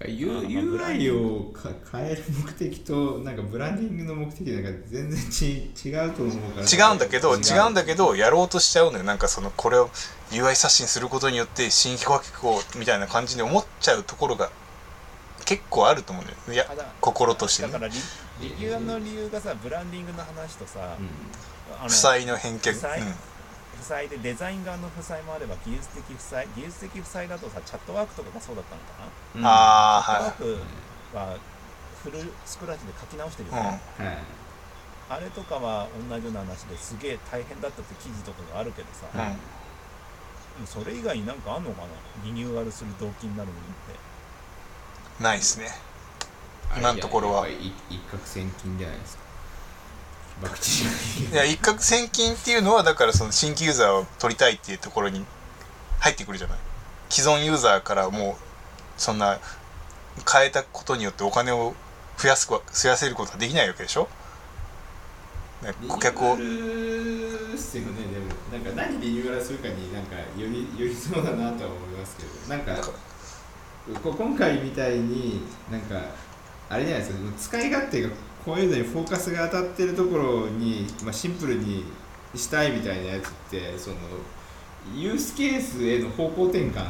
[0.00, 6.88] UI をか変える目的となんかブランディングの目的なんか全然ち違うと思うから。
[6.88, 7.70] 違うんだけど違う。
[7.70, 9.04] んだけどやろうとしちゃうのよ。
[9.04, 9.88] なんかそのこれを
[10.30, 14.50] UI 刷新することによって新規顧客をみたいな感じに思っちゃうところが
[15.46, 16.36] 結構あると思うのよ。
[16.52, 16.66] いや
[17.00, 17.72] 心としてね。
[17.72, 17.94] だからリ
[18.40, 20.96] リニューアルの理由がさブランディングの話とさ、
[21.80, 22.72] あの負債の返却。
[22.72, 23.14] 負債うん
[23.78, 29.46] 負債でデザイン側の負債もあれば技術的負債技術的負債だとさチャットワークとかがそうだったのかな、うん。
[29.46, 30.60] ああチャッ
[31.12, 31.38] トワークは
[32.02, 34.18] フルスクラッチで書き直してるよはい、ね、はい。
[35.08, 39.06] あれとかは同じような話ですげえ大変だったって記事とかがあるけどさ、
[40.60, 41.88] うん、それ以外になんかあんのかな？
[42.24, 43.62] リニューアルする動機になるものっ
[45.18, 45.22] て。
[45.22, 45.68] ないですね。
[46.76, 47.48] 今のところは。
[47.48, 49.22] 一攫千金じゃないですか
[50.40, 55.24] 博打いいや一攫千金っていうのはだからその新規ユーザーを取りたいっていうところに
[56.00, 56.58] 入ってくるじゃない？
[57.08, 58.34] 既存ユーザーからもう
[58.96, 59.38] そんな
[60.30, 61.74] 変えたことによってお金を
[62.18, 64.08] 増やすこ増やせることはできないわけでしょ？
[65.88, 72.76] 顧客をーアルっすよねでもなんか何リニューアルするかになんかよりよりそうだなとは思いますけどなんか
[73.94, 76.00] 今回みたいになんか
[76.68, 78.10] あれじゃないですか使い勝手が
[78.46, 81.82] こういうのにフォーカスが当たってるところに、まあ、シンプルに
[82.36, 83.96] したいみたいなやつってその
[84.94, 86.80] ユースケースへの方向転換で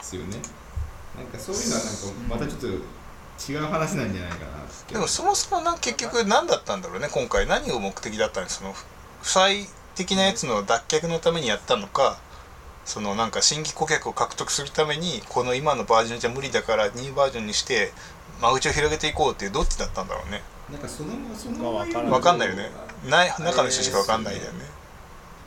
[0.00, 0.38] すよね。
[1.18, 4.50] なんかそういうのはなんかまたちょっと違う話なんじゃないかな
[4.90, 7.46] でもそもそもな結局何だったんだろうね今回。
[7.46, 8.84] 何を目的だったんですその負
[9.28, 9.66] 債
[9.96, 12.18] 的なやつの脱却のためにやったのか
[12.86, 17.92] そのなんか新規顧客を獲得するためにこの今のバージョンじゃ無理だからニューバージョンにして
[18.40, 20.42] 間口を広げていこうっていうどっちだったんだろうね。
[20.70, 22.70] なんかそのそのわかんないわかんないよね。
[23.08, 24.64] ない中の人しかわかんないよね。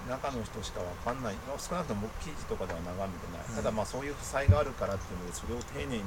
[0.09, 1.33] 中の人しかわかんない。
[1.47, 6.03] まあ少なくとも記事とかでは眺めてない、ただまあそういう負債があるからっていうのでそれを丁寧に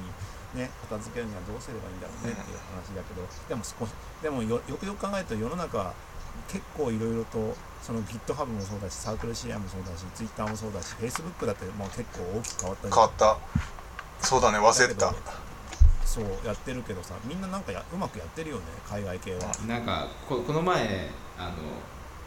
[0.55, 5.95] ね片付けるにはどうすればいいんだろうねっていう話だけど、でも少しでもよよくよく考えると世の中は
[6.53, 13.39] 結構いろいろとその GitHub もそうだしサークル CI もそうだし Twitter もそうだし Facebook だってもう結構大きく変わった変わった。
[14.21, 15.15] そうだね忘れてた
[16.07, 19.53] そうやってるけどさみんななんかやうまくやってるよね海外系は。
[19.67, 21.53] なんかここの前あの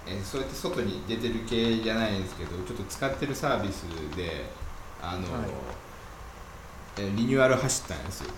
[0.06, 3.84] えそうやって外に出てる系じゃないんですけどちょっと使ってるサービス
[4.16, 4.46] で
[5.02, 5.50] あの、はい。
[6.98, 8.34] えリニューアル走ったんですよ。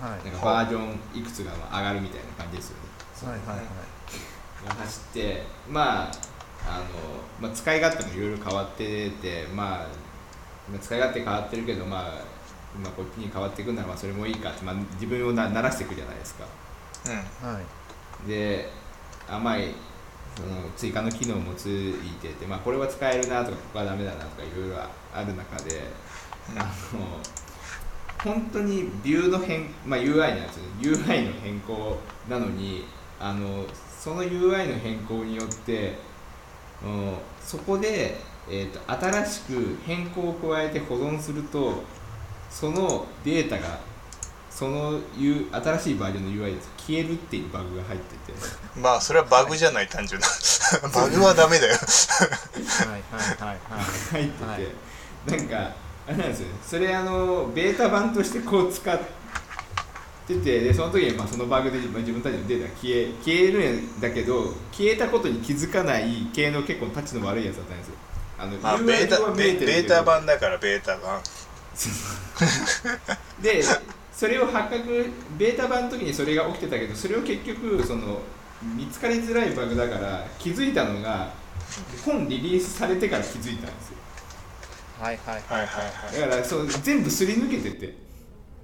[0.00, 0.24] はい。
[0.24, 2.94] なんかバージョンいくつがまあ上がるみたいな感じですよね。
[3.30, 3.64] はいはいはい。
[4.66, 6.12] が走ってまあ
[6.66, 6.84] あの、
[7.40, 9.86] まあ、使い勝手もいろいろ変わってて、まあ、
[10.70, 12.12] まあ使い勝手変わってるけど、まあ、
[12.82, 16.44] まあこっちに変わっていくならまあそれもいいかって、まあ、自分をな慣らしていくじゃないですか。
[17.06, 17.48] うん。
[17.48, 18.28] はい。
[18.28, 18.68] で
[19.28, 19.74] 甘い
[20.36, 25.82] その追加の機能もついてて、まあ、これは使えるなとかここはダメだなとかいろいろある中で、
[26.52, 26.58] うん。
[26.58, 26.70] あの
[28.22, 31.04] 本当にビューの変、まあ、UI なんですよね。
[31.06, 32.84] UI の変更なのに
[33.20, 33.64] あの
[34.00, 35.96] その UI の変更によって
[36.82, 38.16] うんそこで、
[38.50, 41.82] えー、と新しく変更を加えて保存すると
[42.54, 43.80] そのデータが
[44.48, 48.38] その新しいバージョンの UI で消えるっていうバグが入ってて。
[48.80, 50.28] まあそれはバグじゃない単純な。
[50.94, 51.74] バグはダメだよ。
[51.74, 53.00] はいはい
[53.40, 53.48] はい。
[53.48, 53.58] はい
[54.12, 54.60] 入ってて、はい
[55.26, 55.74] なんか
[56.06, 56.48] あれなんですよ。
[56.48, 59.00] ねそれあのベータ版としてこう使っ
[60.28, 67.94] ててでその時にまあそのバグでまあ自分たちのデータが消え消えるんだけど消えたことに気づかない系の結構タチの悪いやつだったんですよ。
[68.38, 71.20] あの、まあベータベータ版だからベータ版
[73.42, 73.62] で
[74.12, 75.06] それを発覚
[75.36, 78.20] ベータ版の時にそれが起きてたけどそれを結局その
[78.76, 81.32] 見つかりづらいバグだから気づいたのが
[82.04, 83.96] 本リリースされてから気づいたんですよ。
[85.00, 86.20] はいはいはいはいはい。
[86.20, 87.94] だからそう全部すり抜けてて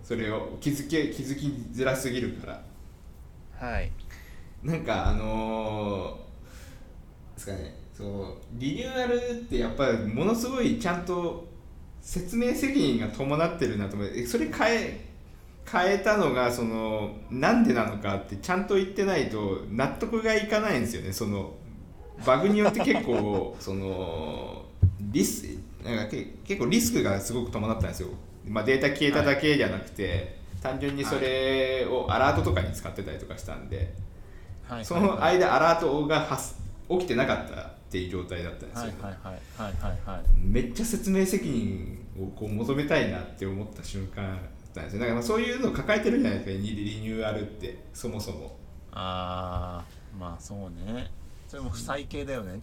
[0.05, 2.63] それを気づけ気づきづらすぎるから。
[3.59, 3.91] はい。
[4.63, 11.50] なんかあのー、ですかねそうリニューアルってやっぱりものすごいちゃんと
[12.03, 15.11] 説明責任が伴ってるなと思ってそれ変え
[15.71, 21.13] 変えたのがそのなんでなのかってちゃんと言ってないと納得がいかないんですよね。
[21.13, 21.53] その
[22.27, 24.65] バグによって結構その
[25.01, 25.47] リス
[25.85, 28.09] なんかけ結構リスクがすごく伴ったんですよ、
[28.47, 33.95] まあ、データ消えただけじゃなくて、単純にそれをアラートとかに使ってたりとかしたんで、
[34.69, 34.85] はい。
[34.85, 36.55] その間アラートが発
[36.91, 40.23] 起きてなかったっていう状態だったんですよ、はいはいはいはいはいはい。
[40.37, 44.37] めっちゃ説明責任をこう求めたいなって思った瞬間だっ
[44.73, 45.01] たんですよ。
[45.01, 46.65] だからまあそういうのを抱えてるじゃないですか。
[46.65, 48.57] リリニューアルってそもそも。
[48.93, 51.11] あーまあそうね。
[51.49, 52.61] それも負債系だよね。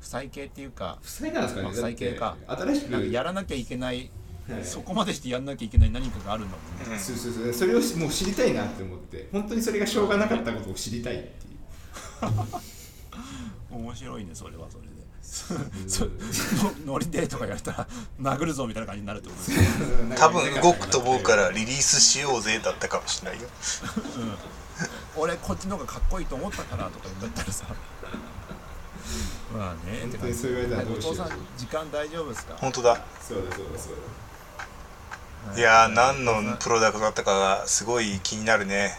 [0.00, 0.98] 負債系っていうか。
[1.02, 2.36] 負債なんですかね、まあ負債系か。
[2.46, 4.10] 新しくやらなきゃいけない、
[4.48, 4.64] はい。
[4.64, 7.52] そこまでしてやんなきゃいけない何かがあるんだもんね、うんそうそうそう。
[7.52, 9.28] それをしもう知りたいなって思って。
[9.30, 11.58] 本当にそれがしょうがなかったことを知りたいっていう
[13.70, 14.90] 面白いねそれはそれで。
[16.86, 17.86] ノリでとかやったら
[18.20, 23.48] 殴るぞみたいな感じになるってことですね多分動くと思うからリリースしようぜだったかもしれないよ。
[25.16, 27.66] 俺こっちの方がかっこいいと思ったからとか言ったらさ。
[29.56, 30.00] まあね。
[30.02, 31.14] 本当にそう言われたらどうしよう。
[31.14, 32.56] お父さん時間大丈夫ですか？
[32.56, 33.00] 本当だ。
[33.20, 33.92] そうだそうだそう
[35.54, 35.58] だ。
[35.58, 38.98] いやー何のプロダクトだったかがすごい気になるね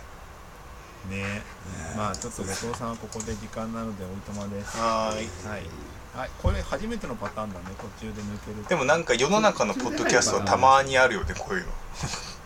[1.09, 1.41] ね。
[1.95, 4.77] まあちょっと後藤さんはここで時間なのでおいとまです。
[4.77, 5.27] はーい。
[5.49, 5.63] はい、
[6.15, 7.65] はい、これ初めてのパターンだね。
[7.77, 11.71] 途中で抜けるでもなんか世の中のポッドキャストはたまにあるよねこういうの。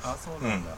[0.03, 0.71] あそうなんだ、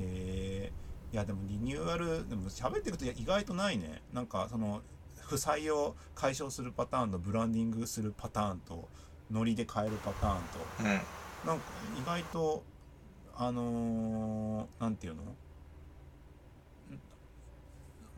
[0.00, 1.14] えー。
[1.14, 4.02] いやでもリニューアルでも喋っていくと意外とないね。
[4.12, 4.82] なんかその
[5.20, 8.88] 負債を解消するパターンとブランディングするパターンと
[9.30, 10.42] ノリで変えるパターンと。
[10.80, 10.86] うん。
[10.86, 11.64] なんか
[11.98, 12.62] 意外と
[13.36, 15.22] あのーなんていうの？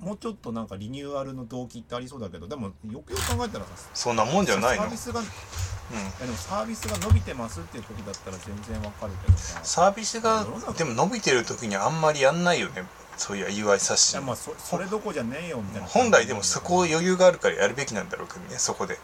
[0.03, 4.83] もうちょっとなんかリニューアルの動機ってありそうだけどでもよくよく考えたらさそんなもんじゃないの？
[4.83, 5.29] サービスがいうん。
[5.29, 9.61] やでもサービスが伸びてますっていう時だったら全然わかるけどさ。
[9.62, 10.45] サービスが
[10.77, 12.85] でも伸びてる時にあんまりやんないよね。
[13.17, 15.87] そういや UI 刷い新やまあそそれどこじゃねえよみたいな。
[15.87, 18.59] 本来でもそこ余裕があるからやるべきなんだろうけどね。
[18.59, 18.99] そこで。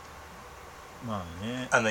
[1.06, 1.68] まあね。
[1.70, 1.90] あの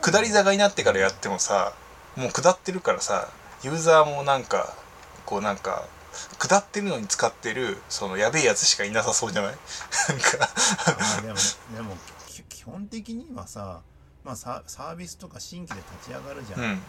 [0.00, 1.74] 下り坂になってからやってもさ
[2.16, 3.28] もう下ってるからさ
[3.62, 4.74] ユーザーもなんか
[5.26, 5.84] こうなんか
[6.38, 9.56] 下ってるのに使ってるそのやべえやつしかいなさそうじゃない？
[10.08, 10.48] なんか。
[11.18, 11.34] あでも
[11.76, 11.96] でも
[12.28, 13.80] き基本的にはさ
[14.24, 16.82] まあササービスとか新規で立ち上がるじゃん、うん。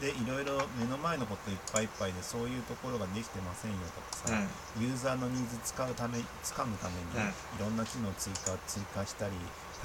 [0.00, 4.34] でいろいろ目の前のこといっぱいいっぱいでそういうところができてませんよとかさ、
[4.78, 7.28] ユーザーのニーズ使うため掴むために、うん。
[7.28, 9.32] いろんな機能追加追加したり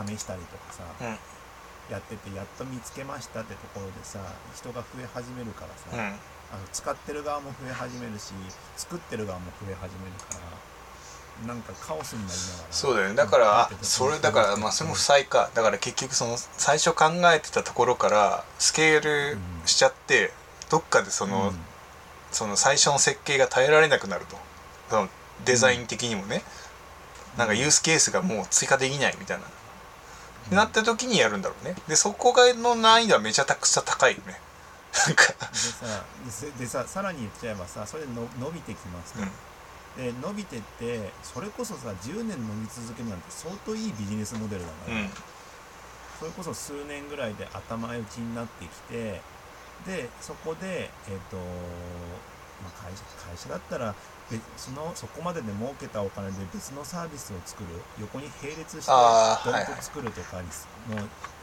[0.07, 1.17] 試したりとかさ、うん。
[1.89, 4.19] やっててやっと見つけましたってところでさ
[4.55, 6.15] 人が増え始めるからさ、うん
[6.53, 8.31] あの使ってる側も増え始めるし
[8.77, 10.35] 作ってる側も増え始めるか
[11.41, 13.15] らなんかカオスになりながらそうだよね。
[13.15, 15.49] だからそれだからまあそれも負債か。
[15.55, 20.31] だから結局その最初考えてたところからスケールしちゃって
[20.69, 21.55] どっかでその、うん。
[22.31, 24.37] その最初の設計が耐えられなくなると。
[24.89, 25.09] その
[25.45, 26.43] デザイン的にもね、
[27.37, 29.39] なんかユースケースがもう追加できないみたい
[30.51, 31.75] な、なった時にやるんだろうね。
[31.87, 34.39] でそこがの難易度はめちゃくちゃ高いよね
[34.93, 35.33] なんか。
[35.51, 36.05] でさ
[36.57, 40.13] ででささらに言っちゃえばさそれの伸びてきますと、うん。
[40.13, 45.09] で伸びてってそれこそさ10年伸び続けるなんて相当いいビジネスモデルだから、うん。
[46.19, 49.21] それこそ数年ぐらいで頭打ちになってきて
[49.85, 53.93] でそこでえっ、と、まあ、会社会社だったら
[54.31, 57.69] 別そのそこまでで儲けたお金で別のサービスを作る。
[57.99, 59.75] 横に並列してドンあーはいはい。
[59.75, 60.43] と作るとかの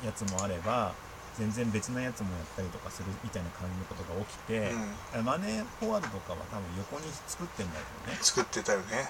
[0.04, 0.92] やつもあれば
[1.40, 4.76] 全然別なやつもやったりとかするみたいな感じのことが起きて、
[5.16, 5.24] うん。
[5.24, 7.80] マネーフォワードとかは多分横に作ってんだよ
[8.12, 8.18] ね。
[8.20, 9.08] 作ってたよね。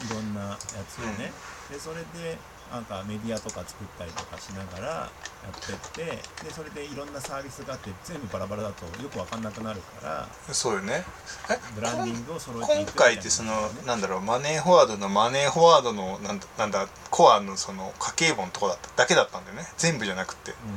[0.00, 0.56] いろんなや
[0.88, 1.30] つをね、
[1.68, 2.38] でそれで
[2.72, 5.10] なんかメディアとか作ったりとかしながらや
[5.50, 11.04] ってってでそれでいろんなサービスがあって全部バラバラだとよく分かんなくなるからそうよね。
[11.50, 13.52] えブランディングを揃えていく今みたいな回ってその
[13.86, 19.64] なんだろうマネーフォワードのマネーフォワードのなんだなんだコアのその家計簿のとこだっただけだったんだよね。
[19.76, 20.52] 全部じゃなくて。
[20.52, 20.76] うん、うん、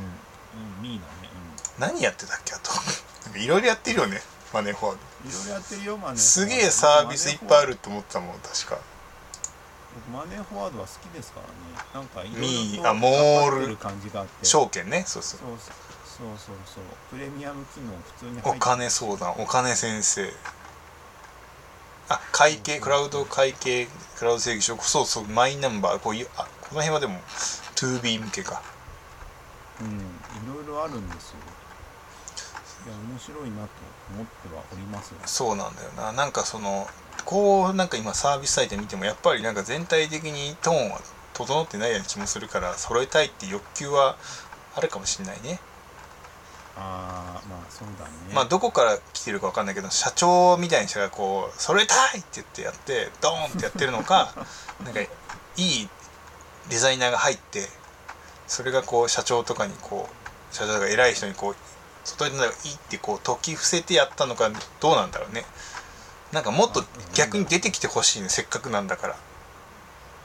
[0.84, 1.30] ミーだね、
[1.80, 2.72] 何やってたっけあと。
[3.40, 4.22] いろいろやってるよね
[4.54, 6.20] マネーフォワーうん、いろいろやってるよマネード。
[6.20, 8.78] すげえサービスいっぱいあるって思ってたもん確か。
[9.96, 11.54] 僕マネーフォワードは好きですからね。
[11.94, 14.46] なんかいろいろとあモール感じがあって。
[14.46, 15.40] 証券ねそうそう。
[15.40, 16.56] そうそうそう。
[16.76, 20.30] そうプレミアム機能普通にお金相談お金先生。
[22.10, 27.20] あ会計クラウド会計クラウド請求書そうそうマイナンバーこういうあこの辺はでも
[27.76, 28.62] 2B 向けか。
[29.82, 29.88] うん。
[30.00, 30.02] い
[30.74, 31.38] ろあるんですよ。
[32.86, 33.70] いや面白いなと
[34.14, 36.12] 思ってはおりますよそうなんだよな。
[36.12, 36.88] なんかその
[37.24, 41.00] こうなんか今サービスサイト見てもやっぱりなんか全体的にトーンは
[41.34, 44.18] 整ってないような気もするから揃えたいって欲求は
[44.76, 45.60] あるかもしれないね。
[46.76, 48.12] ああまあそうだね。
[48.34, 54.34] まあどこから来てるかわかんないけど社長みたいな人がこう揃えたいって言ってやってドーンってやってるのか
[54.84, 55.08] なんかい
[55.56, 55.90] い
[56.70, 57.70] デザイナーが入って
[58.48, 60.23] それがこう社長とかにこう
[60.54, 61.56] 社長とか偉い人にこう
[62.04, 62.48] 外でいいっ
[62.90, 65.44] てこう解き伏せてやったのかどうなんだろうね。
[66.32, 69.16] なんかもっと逆に出てきてほしいねせっかくなんだから。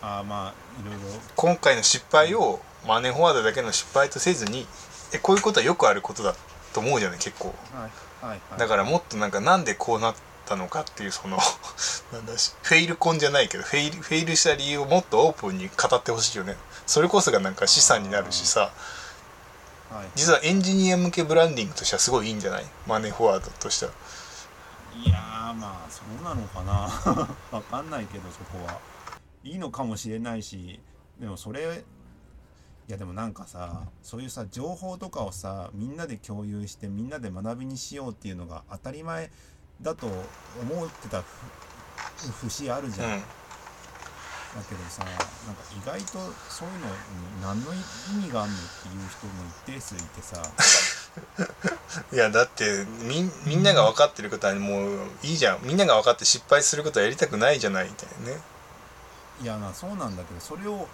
[0.00, 1.20] ああまあいろいろ。
[1.36, 4.66] 今回の失敗をマネーフォワードだけの失敗とせずに
[5.12, 6.34] えこういうことはよくあることだ
[6.72, 7.54] と思うじゃない結構。
[7.72, 8.58] はいはいはい。
[8.58, 10.14] だからもっとなんかなんでこうなっ
[10.46, 11.38] たのかっていうその
[12.12, 16.56] なんだしフェイルコンじゃないけどフェイルフェイルした理由をもっとオープンに語ってほしいよね。
[16.86, 18.70] それこそがなんか資産になるしさ
[19.90, 20.08] はい。
[20.16, 22.64] 実はエンジニア向けブランディングとしてはすごいいいんじゃない？
[22.86, 23.92] マネーフォワードとしては。
[25.04, 26.72] いやーまあそうなのかな。
[27.56, 28.78] わかんないけどそこは。
[29.44, 30.80] いいのかもしれないし
[31.18, 31.84] でもそれ
[32.88, 39.30] いやでもなんかさそういうさ情報とかをさみんなで共有してみんなで学びにしようっていうのが当たり前
[39.80, 43.22] だと思ってたふ節あるじゃん、うん
[44.58, 46.18] だけどさなんか意外と
[46.48, 46.94] そういうのに
[47.42, 49.32] 何の意味があんのっていう人も
[49.66, 50.42] 一定数いてさ。
[52.12, 55.58] いやだってみんみんなが分かってることはもういいじゃん。
[55.62, 58.40] みんなが分かって失敗することはやりたくないじゃないみたいなね。
[59.42, 60.88] いやなそうなんだけどそれを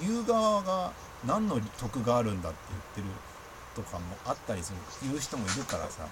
[0.00, 0.92] 言う側が
[1.26, 3.16] 何の得があるんだって言ってる
[3.74, 6.06] とかもあったりする言う人もいるからさ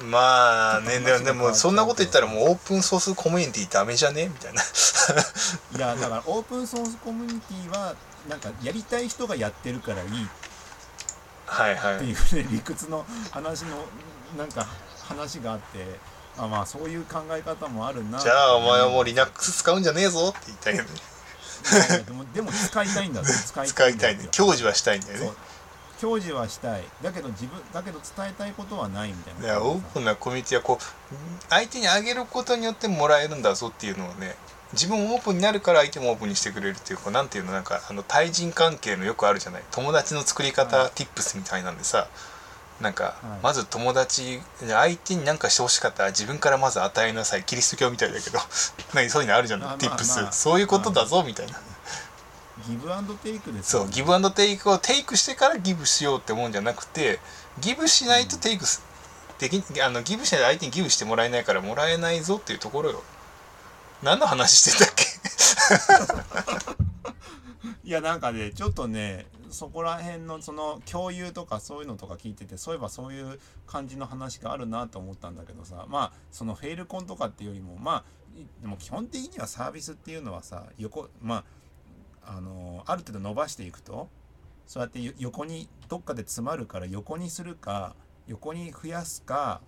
[0.00, 4.26] まあねでもでもそんなこと言ったらもうオープンソースコミュニティダメじゃね？
[4.28, 4.62] みたいな。
[5.76, 7.94] いやだからオープンソースコミュニティは
[8.28, 10.28] なんかやりたい人がやってるからいいっ
[11.46, 13.84] はいはいていうね理屈の話の
[14.38, 14.66] なんか
[15.08, 15.98] 話があって
[16.38, 20.88] あまあそういう考え方もあるなじゃあお前はもう Linux 使うんじゃねえぞって言いたいよね。
[22.06, 24.26] でもでも使いたいんだぞ使使いたいね。
[24.32, 25.32] 教享受はしたいんだよね
[26.02, 26.82] そう教授はしたい。
[27.00, 29.40] だけど自分だけど伝えたいことはないみたいな。
[29.40, 30.84] いやオープンなコミュニティはこう
[31.48, 34.34] 相手にあげることによってもらえるんだぞっていうのをね
[34.72, 39.62] 自分もオープンになるから相手もオープンにしてくれるっていうこうなんていうのなんかあの対人関係のよくあるじゃない。
[39.70, 40.90] 友達の作り方、はい。
[40.90, 42.08] tips みたいなんでさ
[42.80, 43.14] なんか、はい。
[43.42, 47.44] まず友達相手に何かしてほしかったら自分からまず与えなさい。
[47.44, 48.40] キリスト教みたいだけど。
[48.92, 50.32] 何そういうのあるじゃない、まあ tips、まあ。
[50.32, 51.60] そういうことだぞみたいな
[52.68, 53.86] ギブアンドテイクですよね。
[53.86, 57.18] そうギブアンドテイクをテイクしてからギブしようってもんじゃなくて
[57.60, 58.82] ギブしないとテイクす、
[59.38, 63.02] できあのギブしないと相手にギブしてもらえないからもらえないぞっていうところよ。
[64.02, 65.04] 何の話してたっけ？
[67.84, 78.04] いやなんかねちょっとねそこら辺のその共有とかそういうのとか聞いててそういえばそういう感じの話があるなと思ったんだけどさまあそのフェイルコンとかっていうよりもまあ
[78.38, 81.44] いでも基本的にはサービスっていうのはさ横まあ
[82.26, 84.08] あのある程度伸ばしていくと
[84.66, 87.94] そうやってよ横にどっかで詰まるから横にするか
[88.26, 89.60] 横に増やすか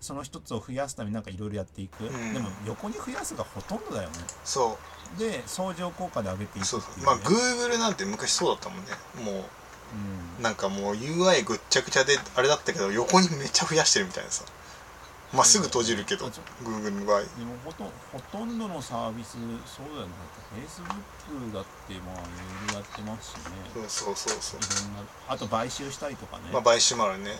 [0.00, 2.34] その一つを増やすためになんかいろいろやっていく、ん。
[2.34, 4.16] でも横に増やすがほとんどだよね。
[4.44, 4.76] そ
[5.16, 7.04] で相乗効果で上げていくそうそう。
[7.04, 8.90] まあ Google なんて昔そうだったもんね。
[9.24, 9.38] もうん。
[10.40, 14.44] うなんかもう UI ぐっちゃぐちゃであれだったけど横にめっちゃ増やしてるみたいなさ
[15.32, 16.26] まあすぐ閉じるけど
[16.62, 17.20] Google の場合。
[17.20, 20.12] でもほとほとんどのサービスそうだよね。
[20.12, 23.40] だって Facebook だってまあいろいろやってますしね。
[23.76, 24.60] うんそうそうそう。
[24.60, 27.30] いろんなあと買収したりとかね、まあ買収もあるね。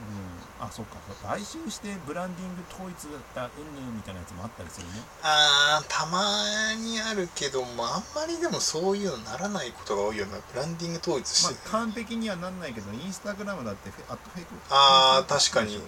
[0.00, 0.96] うん、あそっか。
[1.28, 4.92] 買収してブランディング統一だったうんぬんみたいなやつもあったりするね。
[5.22, 15.78] あーたまにあるけどもあんまりでもそういうのならないことが多いよなブランディング統一して、まあ完璧にはなんないけどインスタグラムだってフェアットフェイクあー確かに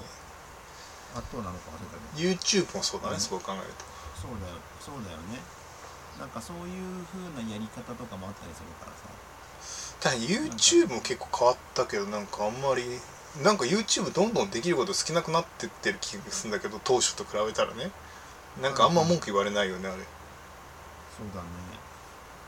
[1.14, 2.28] あとなのか忘れたけど。
[2.28, 3.20] YouTube もそうだね、うん。
[3.20, 3.84] そう考えると。
[4.20, 5.40] そうだよそうだよね。
[6.18, 9.08] なんかそういう風なやり方とかもあったりするからさ。
[10.00, 12.84] ただ YouTube も結構変わったけどなんかあんまり
[13.42, 17.90] なんか YouTube どんどんできること少なくなってってる気がするんだけど当初と比べたらね。
[18.60, 20.02] なんかあんま文句言われないよねあれ。
[21.16, 21.48] そうだね。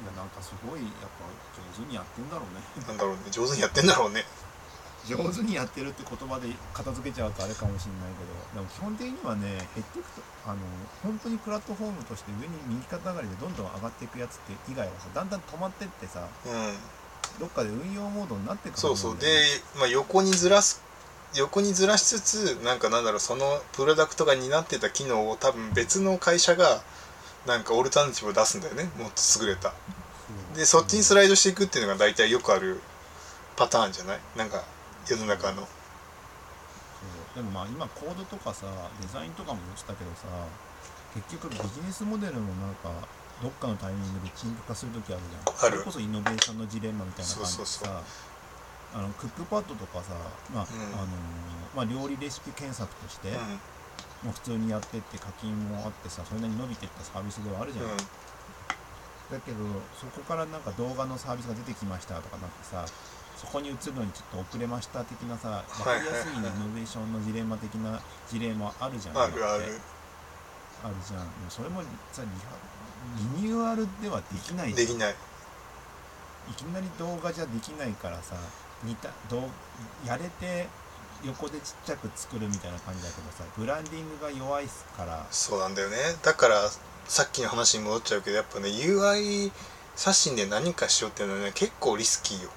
[0.03, 1.25] いやなんかすごいやっぱ
[1.79, 2.87] 上手にやってんだろうね。
[2.87, 3.21] なんだろうね。
[3.31, 4.25] 上手にやってんだろうね
[5.07, 8.25] 上手にやってるって言葉で片付けちゃうとあれかもしれないけ
[8.57, 10.57] どでも基本的にはね減っていくとあの
[11.03, 16.75] 本当にプラットフォームとして上に右肩上がりでどんどん上がっていくやつって以外はさだんだん止まってってさうん。
[17.41, 19.19] どっかで運用モードになってくるそうそう。
[19.19, 19.27] で、
[19.77, 20.83] まあ、横にずらす
[21.35, 26.83] 横にずらしつつなんかなんだろうそのプロダクトが担ってた機能を多分別の会社が
[27.45, 28.85] なんかオルタナティブを出すんだよね。
[28.99, 29.75] もっと優れた。
[30.55, 32.81] でそっちにスライドしていくっていうのが大体よくある
[33.57, 34.21] パターンじゃない？
[34.37, 34.63] なんか
[35.05, 35.67] 世の中の。
[37.35, 38.67] でもまあ今コードとかさ
[39.01, 40.27] デザインとかもしたけどさ
[41.15, 42.91] 結局ビジネスモデルもなんか
[43.43, 45.57] どっかのタイミングで陳腐化する時あるじゃん。
[45.57, 48.03] それこそイノベーションのジレンマみたいな感じでさ
[48.95, 50.15] あのクックパッドとかさ、
[50.55, 50.95] まあうん。
[50.95, 51.07] あの
[51.75, 53.33] まあ、料理レシピ検索として、う
[54.25, 57.97] もう普通にやってって課金もあってさそれなりに伸びてったサービスではあるじゃん、んうん。
[57.99, 58.05] だ
[59.45, 59.59] けど
[59.99, 62.87] そこからなんか動画のサービスが出てきましたとかなんかさ
[63.45, 69.65] そこに移るのにちょっと遅れました的なさ分かりやすいイノベーションのジレンマ的な事例もあるじゃんあるある。
[70.83, 71.27] あるじゃん。
[71.49, 71.83] それも
[72.13, 72.23] さ
[73.37, 74.73] リニューアルではできない。
[74.73, 75.15] できない。
[76.51, 78.37] いきなり動画じゃできないからさ
[78.83, 79.49] 似た動
[80.07, 80.69] やれて
[81.25, 84.67] 横でちっちゃく作るみたいな感じだけどさブランディングが弱い
[84.97, 85.27] から。
[85.31, 85.97] そうなんだよね。
[86.23, 86.71] だから
[87.07, 89.53] さっきの話に戻っちゃうけどやっぱね UI
[89.97, 92.51] 刷新で何かしようっていうのはね結構リスキーよ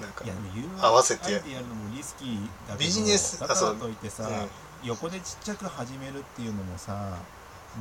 [0.00, 0.24] なんか。
[0.24, 1.32] いやでも UI 合わせて。
[1.32, 4.32] やるのもリスキーだけどビジネスだからといってさ、う。
[4.32, 7.18] ん横でちっちゃく始めるっていうのもさ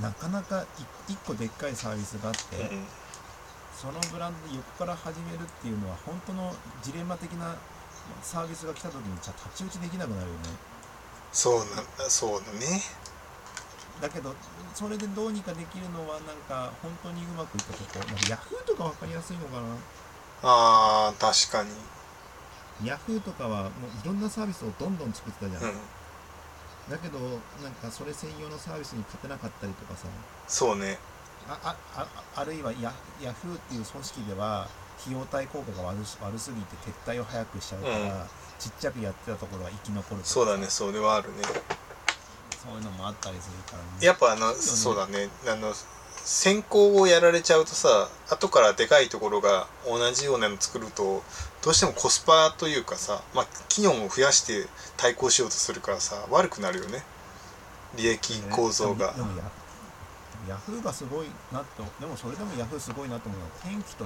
[0.01, 0.63] なかなか
[1.07, 2.85] い一個でっかいサービスがあって、うん
[3.79, 6.53] そのブランドで横から始めるっていうのは本当の
[6.83, 7.55] ジレンマ的な
[8.21, 10.49] サービスが来た時にじゃあ太刀打ちできなくなるよね。
[11.31, 12.83] そうなんだそうだね。
[14.01, 14.35] だけど
[14.75, 17.99] それでどうにかできるのはなんか本当にうまくいったとこ。
[17.99, 19.67] なんかヤフーとか分かりやすいのかな。
[20.43, 21.71] あー確かに
[22.83, 23.71] ヤフーとかはもう
[24.03, 25.77] いろんなサービスをどんどん作ってたじゃん、うん。
[26.89, 27.19] だけど
[27.63, 30.07] なんかそれ専用のサービスに勝てなかったりとかさ。
[30.47, 30.97] そうね。
[31.47, 34.67] ああああるいはヤヤフーっていう組織では
[35.01, 36.75] 費用対効果が悪す悪すぎて
[37.07, 38.11] 撤退を早くしちゃうから、うん。
[38.59, 40.65] ちっちゃくやってたところは生き残るそうだね。
[40.67, 41.43] それはあるね。
[42.61, 44.05] そういうのもあったりするからね。
[44.05, 44.55] やっぱあのね。
[44.55, 45.29] そうだね。
[45.47, 45.73] あの
[46.31, 51.23] 先行をやられちゃうとさ後からでかいところが同じようなの作ると
[51.63, 57.03] どうしてもコスパというかさ、まあ、機能も増やして対抗しようとするからさ悪くなるよね。
[57.97, 59.15] 利益構造が、
[60.47, 64.05] ヤフーがすごいなとでもそれでもヤフーすごいなと思うのは天気と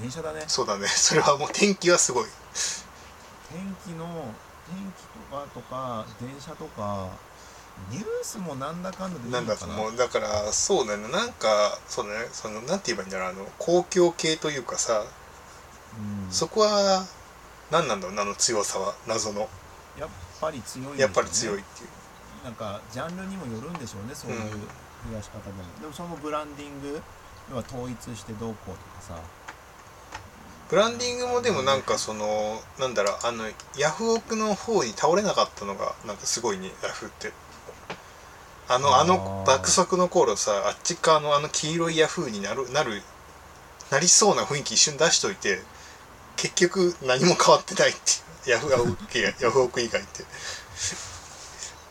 [0.00, 0.44] 電車だね。
[0.46, 0.86] そうだね。
[0.86, 2.26] それはもう天気はすごい。
[3.52, 4.06] 天気の
[4.70, 7.08] 天気とかとか電車とか
[7.90, 9.40] ニュースもなんだかんだでいいな？
[9.40, 11.08] んだかなもうだからそうだね。
[11.08, 12.28] なんかそうだね。
[12.32, 13.28] そのなんて言えばいいんだろう。
[13.30, 15.04] あの公共系というかさ、
[15.96, 17.04] うん、そこは
[17.70, 19.48] 何なんだろうなあの強さは謎の。
[19.98, 20.08] やっ
[20.40, 21.00] ぱり強いんでしょうね。
[21.02, 22.44] やっぱり強いっていう。
[22.44, 24.50] なんかジャンルにもよるんでしょうねそういううん。
[24.50, 27.00] 増やし方でも、でもそのブランディング
[27.50, 29.20] 要は統一してどうこうとかさ。
[30.68, 33.44] ブランディングもでもなんかそのなんだろうあの
[33.76, 37.32] ヤフオクの方に倒れなかったのがなんかすごいねヤフって
[38.72, 43.02] あのあの爆速の頃さあっち側のあの黄色いヤフーになるなる
[43.90, 45.58] なりそうな雰囲気一瞬出しといて
[46.36, 50.24] 結局何も変わってないってヤフオク以外ヤフオク以外って。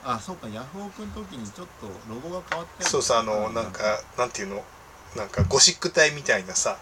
[0.05, 3.81] あそうかヤフオクの時にちょっとロゴが変わってるそうさあのなんか
[4.17, 4.63] なんていうの？
[5.17, 6.79] なんかゴシック体みたいなさ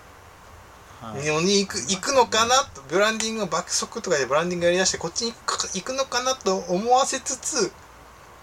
[1.01, 1.25] はい。
[1.25, 2.55] のに行く行くのかな？
[2.75, 6.35] とブランディングの爆速とかでブランディングやりだしてこっちに行くのかな？
[6.35, 7.71] と思わせつつ、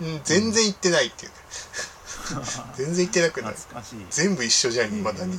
[0.00, 1.36] うん、全然行ってないっていうね。
[2.76, 3.54] 全然行ってなくない？
[4.10, 5.34] 全部一緒じゃんいまだに。
[5.34, 5.38] い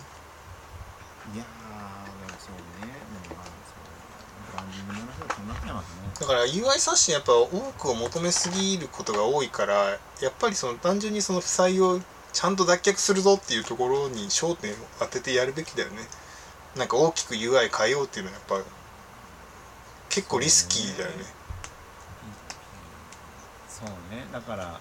[5.73, 6.01] ますね。
[6.19, 7.47] だから UI 刷新やっぱ多
[7.77, 12.01] くを求めすぎることが多いからやっぱりその単純にその負債を
[12.33, 16.07] ちゃんと脱却するぞっていうところに焦点を当ててやるべきだよね。
[16.75, 18.69] なんか大きく UI 変えようっていうのはやっぱ
[20.09, 21.25] 結構リスキーだよね
[23.79, 24.25] そうね。
[24.31, 24.79] だから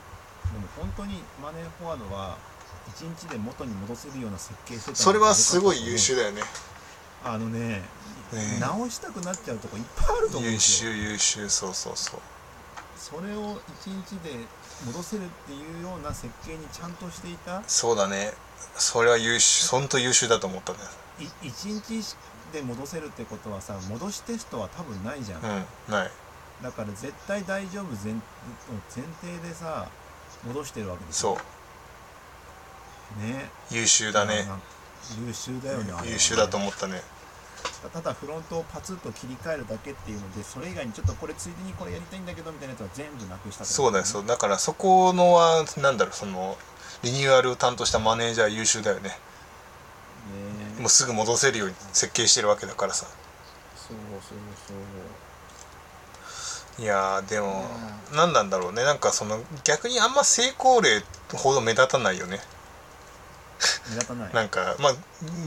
[0.53, 2.37] でも本当にマネーフォワードは
[2.89, 6.43] 一日で元に戻せるような設計してたのがそれはすごい優秀だよね。
[7.25, 7.83] あのね
[8.33, 8.59] ね。
[8.61, 10.93] 直したくなっちゃうとこいっぱいあると思うん優ですよ。
[10.93, 12.21] 秀優秀そうそうそう。
[12.97, 14.31] それを一日で
[14.87, 17.63] 戻せるっていうような設計にちゃんとしていた。
[17.67, 18.33] そうだね。
[18.77, 20.79] それは優秀本当優秀だと思ったね。
[21.43, 22.17] い一日
[22.53, 26.11] で戻せるってことはさ戻しテストは多分ないじゃん、うんない
[26.65, 29.87] だから絶対大丈夫前前提でさ
[30.47, 31.35] 戻してるわけですそう。
[31.35, 31.39] よ
[33.21, 33.51] ね。
[33.71, 34.47] 優秀だね。
[35.27, 37.03] 優秀だよね優秀だと思ったね。
[37.93, 44.05] ただフロントをパツッと切り替えるだけっていうのでそれ以外にちょっとこれついでにこれやりたいんだけどみたいなやつは全部なくしたそうだよ。
[44.07, 44.27] そう。
[44.27, 46.57] だからそこのはなんだろうその
[47.03, 49.11] リニューアルを担当したマネージャー優秀だよね。
[49.11, 50.81] ね。
[50.81, 53.05] もうすぐ戻せるように設計してるわけだからさ。
[53.77, 54.77] そうそうそう
[56.79, 57.65] いやーでも
[58.15, 58.83] 何なんだろうね。
[58.83, 61.03] なんかその逆にあんま成功例
[61.33, 62.41] ほど目立たないよね。
[63.91, 64.35] 目立たない。
[64.35, 64.93] なんかまあ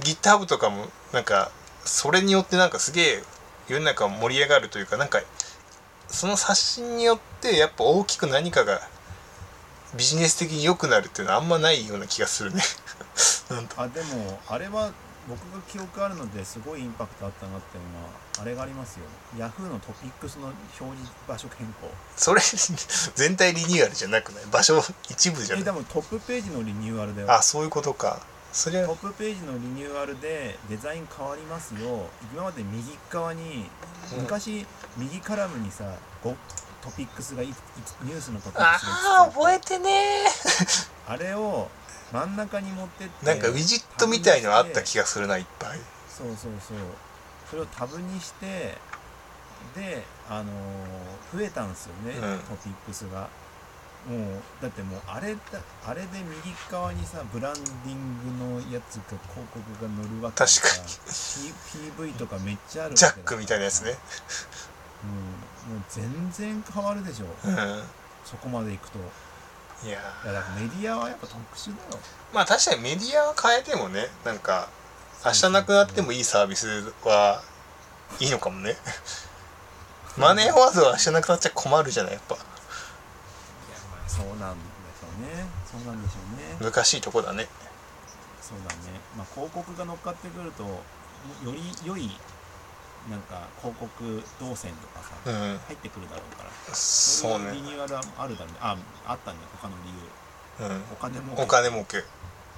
[0.01, 1.51] GitHub とかもなんか
[1.83, 3.23] それによってなんかすげえ
[3.67, 5.19] 世の中盛り上がるというかなんか
[6.07, 8.79] その刷新によってやっぱ大きく何かが
[9.97, 12.61] ビジネス的に良くなるっていうのはあんまないような気がするね。
[13.77, 14.91] あでもあれは
[15.27, 18.09] 僕が記憶あるのですごいインパクトあったなっていうのは
[18.41, 19.05] あれがありますよ。
[19.37, 21.89] Yahoo のトピックスの表示場所変更。
[22.15, 22.41] それ
[23.15, 24.45] 全体リニューアルじゃなくない？
[24.45, 25.61] 場所一部じゃない？
[25.61, 27.31] えでもトップページのリニューアルだよ。
[27.33, 28.19] あそういうことか。
[28.53, 32.09] それはトップページのリニューアルでデザイン変わりますよ。
[32.33, 33.69] 今まで右側に
[34.13, 34.21] うん。
[34.21, 34.65] 昔
[34.95, 35.83] 右カラムにさ
[36.23, 36.35] ご
[36.81, 37.53] トピックスがいい
[38.03, 40.23] ニュースのトピックスがああ覚ええてね
[41.05, 41.67] あれを
[42.11, 45.79] 真ん中に持ってってなんかウィジットみたいのあった気がするないっぱい。
[46.09, 46.77] そうそうそう。
[47.49, 48.77] それをタブにして
[49.75, 52.39] であのー増えたんですよね、うん。
[52.39, 53.27] トピックスが。
[54.07, 55.39] もうだってもうあれだ
[55.85, 56.07] あれで
[56.45, 62.07] 右側にさブランディングのやつが広告が載るわけでさ確かに。
[62.07, 63.97] P- PV とかめっちゃあるジャックみたいなやつね。
[65.03, 65.73] うん。
[65.75, 67.25] もう全然変わるでしょ。
[67.25, 67.83] うん。
[68.23, 68.99] そこまでいくと
[69.85, 72.01] いやだからメディアはやっぱ特殊だよ。
[72.33, 74.69] まあ確かにメディアは変えてもねなんか
[75.25, 77.43] 明日なくなってもいいサービスは
[78.19, 78.75] いいのかもね。
[80.17, 82.35] マネーフォワードは明日なくなっちゃ困るじゃないやっぱ。
[82.35, 82.43] いや
[83.91, 84.63] まあそうなんで
[84.97, 85.45] しょうね。
[85.69, 86.15] そうなんでしょ
[86.59, 86.71] うね。
[86.71, 87.47] 難しいとこだね。
[88.41, 90.79] そうだね、まあ、広告が乗っかってくるとよ
[91.51, 92.09] り良い
[93.09, 95.33] なんか広告動線とかさ、うん。
[95.33, 96.49] 入ってくるだろうから。
[96.75, 98.53] そういリねニューアルはあるだろう。
[98.53, 99.75] ねああったんだ他の
[100.59, 100.67] 理由。
[100.69, 100.83] うん。
[100.91, 101.97] お金もお金儲け。
[101.97, 102.01] い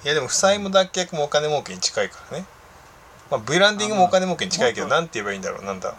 [0.06, 2.45] やでも負債も脱却もお金儲けに近いからね。
[3.30, 5.93] まあブランディングもお金儲けに近いけどなんて言えばいいんだろうなんだ。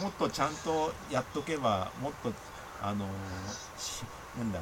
[0.00, 2.32] もっとちゃんとやっとけばもっと
[2.82, 3.06] あの
[4.36, 4.58] なんだ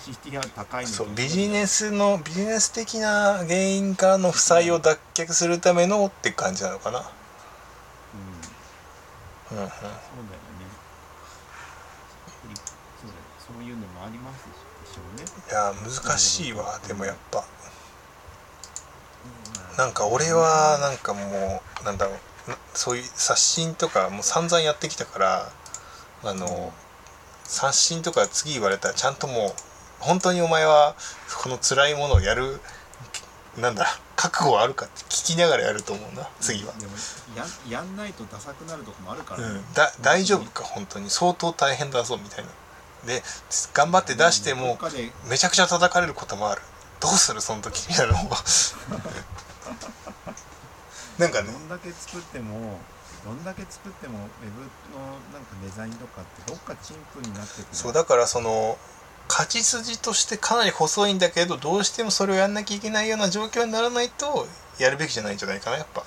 [0.00, 7.10] CT が高いのそうビジネスのビジネス的な原因からの負債を脱却するためのって感じなのかな、
[9.52, 9.64] うんうん。
[9.64, 9.98] うん、そうだよね。
[13.00, 15.24] そうだよそういうのもありますでしょうね。
[15.50, 17.44] いや難しいわでもやっぱ。
[19.76, 22.12] なんか俺はなんかもうなんだろ
[22.48, 25.52] うなそういう刷新とかもう散々やってきたから
[26.24, 26.72] あの
[27.44, 29.52] 刷新とか次言われたらちゃんともう
[30.00, 30.96] 本当にお前は
[31.42, 32.60] この辛いものをやる
[33.60, 33.86] なんだ
[34.16, 36.92] 覚悟あるかって聞きながらやると思うな次は、でも
[37.36, 41.10] ややんないとダサくなるとこもあるからね、うん、だ大丈夫か本当に。
[41.10, 42.50] 相当大変だぞみたいな。
[43.06, 43.22] で
[43.74, 44.76] 頑張って出しても
[45.30, 46.62] めちゃくちゃ叩かれることもある。
[47.00, 48.36] どうするその時みたいなの んか
[51.42, 51.52] ね。
[51.52, 52.78] どんだけ作っても
[53.24, 54.62] どんだけ作ってもウェブ
[54.98, 57.66] のなんかデザインとかってどっか陳腐になってくる。
[57.72, 58.78] そうだからその
[59.28, 64.46] 勝ち筋としてかなり細いんだけどどうしてもそれをやんなきゃいけないような状況にならないと
[64.78, 66.02] やるべきじゃないんじゃないかなやっぱ。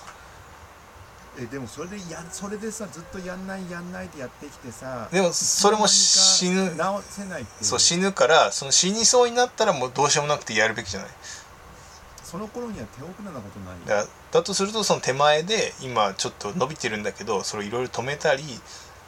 [1.39, 11.09] えでもそれでやそれでさずっとやんないやんないってやってきてさでもそれも死ぬ直せないってそう死ぬからその死にそうになったらもうどうしようもなくてやるべきじゃない。
[12.23, 18.43] その頃には手遅れなことないだだとするとその手前で今ちょっと伸びてるんだけどそれをいろいろ止めたり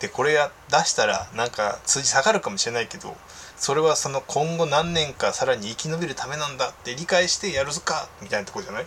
[0.01, 3.15] でこれや出したらなんか数字下がるかもしれないけど
[3.63, 8.85] それはその今後何年かさらに生き延びるためなんだって理解してやるぞかみたいなとこじゃない？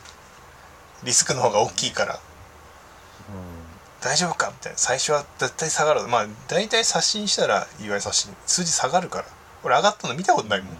[1.02, 2.20] リスクの方が大きいから。
[4.02, 4.48] 大丈夫か？
[4.48, 4.78] みたいな。
[4.78, 6.06] 最初は絶対下がる。
[6.08, 8.30] まあ大体刷新したらいわゆる刷新。
[8.44, 9.24] 数字下がるから。
[9.64, 10.76] 俺上がったの見たことないもん。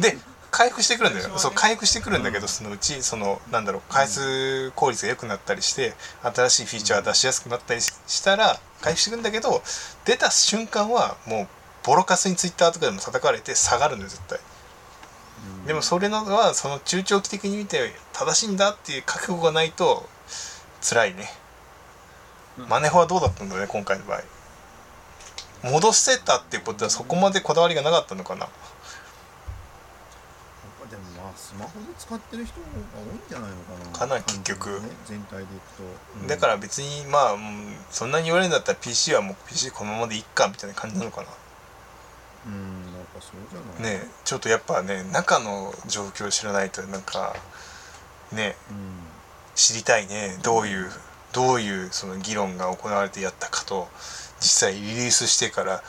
[0.00, 0.16] で
[0.50, 9.60] 回復してくるんだよ、そう回復してくるんだけど、そのうちそのなんだろう開発効率が良くなったりして新しいフィーチャーが出しやすくなったりししたら回復してくるんだけど
[10.06, 11.48] 出た瞬間はもう
[11.88, 14.38] ボロカスにツイッターとかでも叩かれて下がるのよ絶対。
[15.62, 15.66] うん。
[15.66, 20.06] でもそれのはその中長期的に見て正しいんだっていう覚悟がないと
[20.82, 21.30] 辛いね。
[22.68, 24.22] マネホはどうだったんだね今回の場合。
[25.62, 28.50] 戻せたっていうことはそこまでこだわりがなかったのかな。
[30.90, 32.66] でもまあスマホで使ってる人が
[32.96, 34.14] 多いんじゃないのかな。
[34.14, 34.78] かな結局。
[34.80, 35.82] ね全体でいくと、
[36.20, 36.26] うん。
[36.26, 41.28] だから別にまあうんそんなに言われるんだったら PC はもう PC このままでいっかみたいな感じなのかな
[42.48, 43.92] うんなんかそうじゃない？
[44.00, 47.34] ねちょっとやっぱね中の状況を知らないとなんか
[48.32, 48.76] ねうん。
[49.54, 50.90] 知りたいねどういう
[51.32, 53.88] どういうその議論が行われてやったかと
[54.40, 55.82] 実際リリースしてから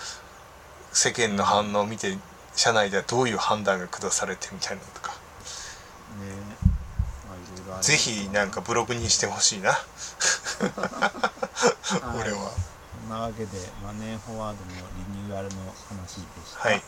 [0.92, 2.18] 世間の反応を見て
[2.56, 5.12] 社内ではどういう判断が下されてみたいなのとか。
[5.12, 5.18] ね
[7.82, 9.72] ぜひなんかブログにしてほしいな。
[9.72, 9.78] は
[12.18, 12.52] い俺は
[13.10, 16.82] なわけでマネーフォワードのリニューアルの話でしたはい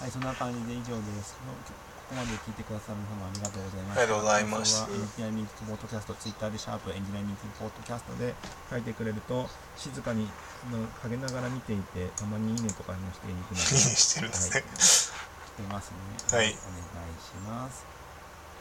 [0.00, 1.32] はい、そんな感じで以上です。
[1.40, 4.00] ここまで聞いてくださる皆様ありがとうございました。
[4.00, 8.36] ありがとうございます感想はエンジニアリングポッドキャスト、ツイッターでシャープエンジニアリングポッドキャストで
[8.68, 10.28] 書いてくれると、静かに
[10.68, 15.12] あの陰ながら見ていて、たまにいいねとかもしていくので、 いいねしてるんですねはい、し
[15.56, 16.36] てますね。
[16.36, 17.84] はいお願いします。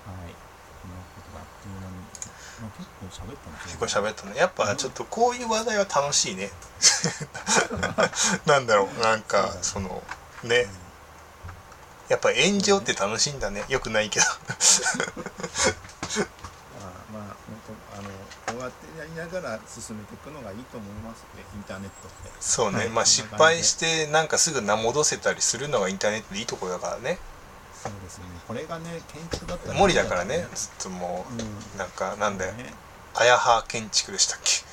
[0.07, 0.54] はい。
[0.85, 1.95] このことがあっという間に、
[2.61, 4.37] まあ、結構喋ったんです結構喋ったね。
[4.37, 6.51] やっぱちょっとこういう話題は楽しいね。
[8.45, 9.01] なんだろう。
[9.01, 10.03] なんかその
[10.43, 10.67] ね。
[12.07, 13.65] やっぱ炎上って楽しいんだね。
[13.67, 14.25] よくないけど。
[14.25, 14.31] ま
[16.83, 22.31] あ、まあ、本当あのこうやってやりながら進めていくのがいいと思いますね、インターネットって。
[22.39, 27.17] そうね、はいまあ失敗してなんかすぐ名戻せたりするのがインターネットでいいところだからね
[27.85, 28.25] そうですね。
[28.47, 30.47] これがね、建築だったら森だからね。
[30.53, 31.25] ずっとも
[31.75, 32.53] うなんかなんだよ。
[32.53, 32.73] ね。
[33.13, 34.63] あやは建築でしたっけ？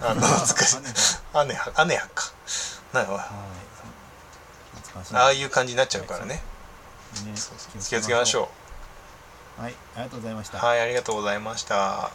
[0.00, 0.76] あの懐かしい。
[0.76, 1.44] はい。
[1.44, 2.32] アネハアネハか。
[2.92, 3.30] なんか
[4.76, 5.14] 懐かしい。
[5.14, 6.42] ああいう感じになっちゃうからね。
[7.24, 7.36] ね。
[7.36, 7.82] そうそう。
[7.82, 8.48] 気をつけましょ
[9.58, 9.62] う。
[9.62, 10.58] はい、ありがとうございましうた。
[10.66, 12.10] はいありがとうございました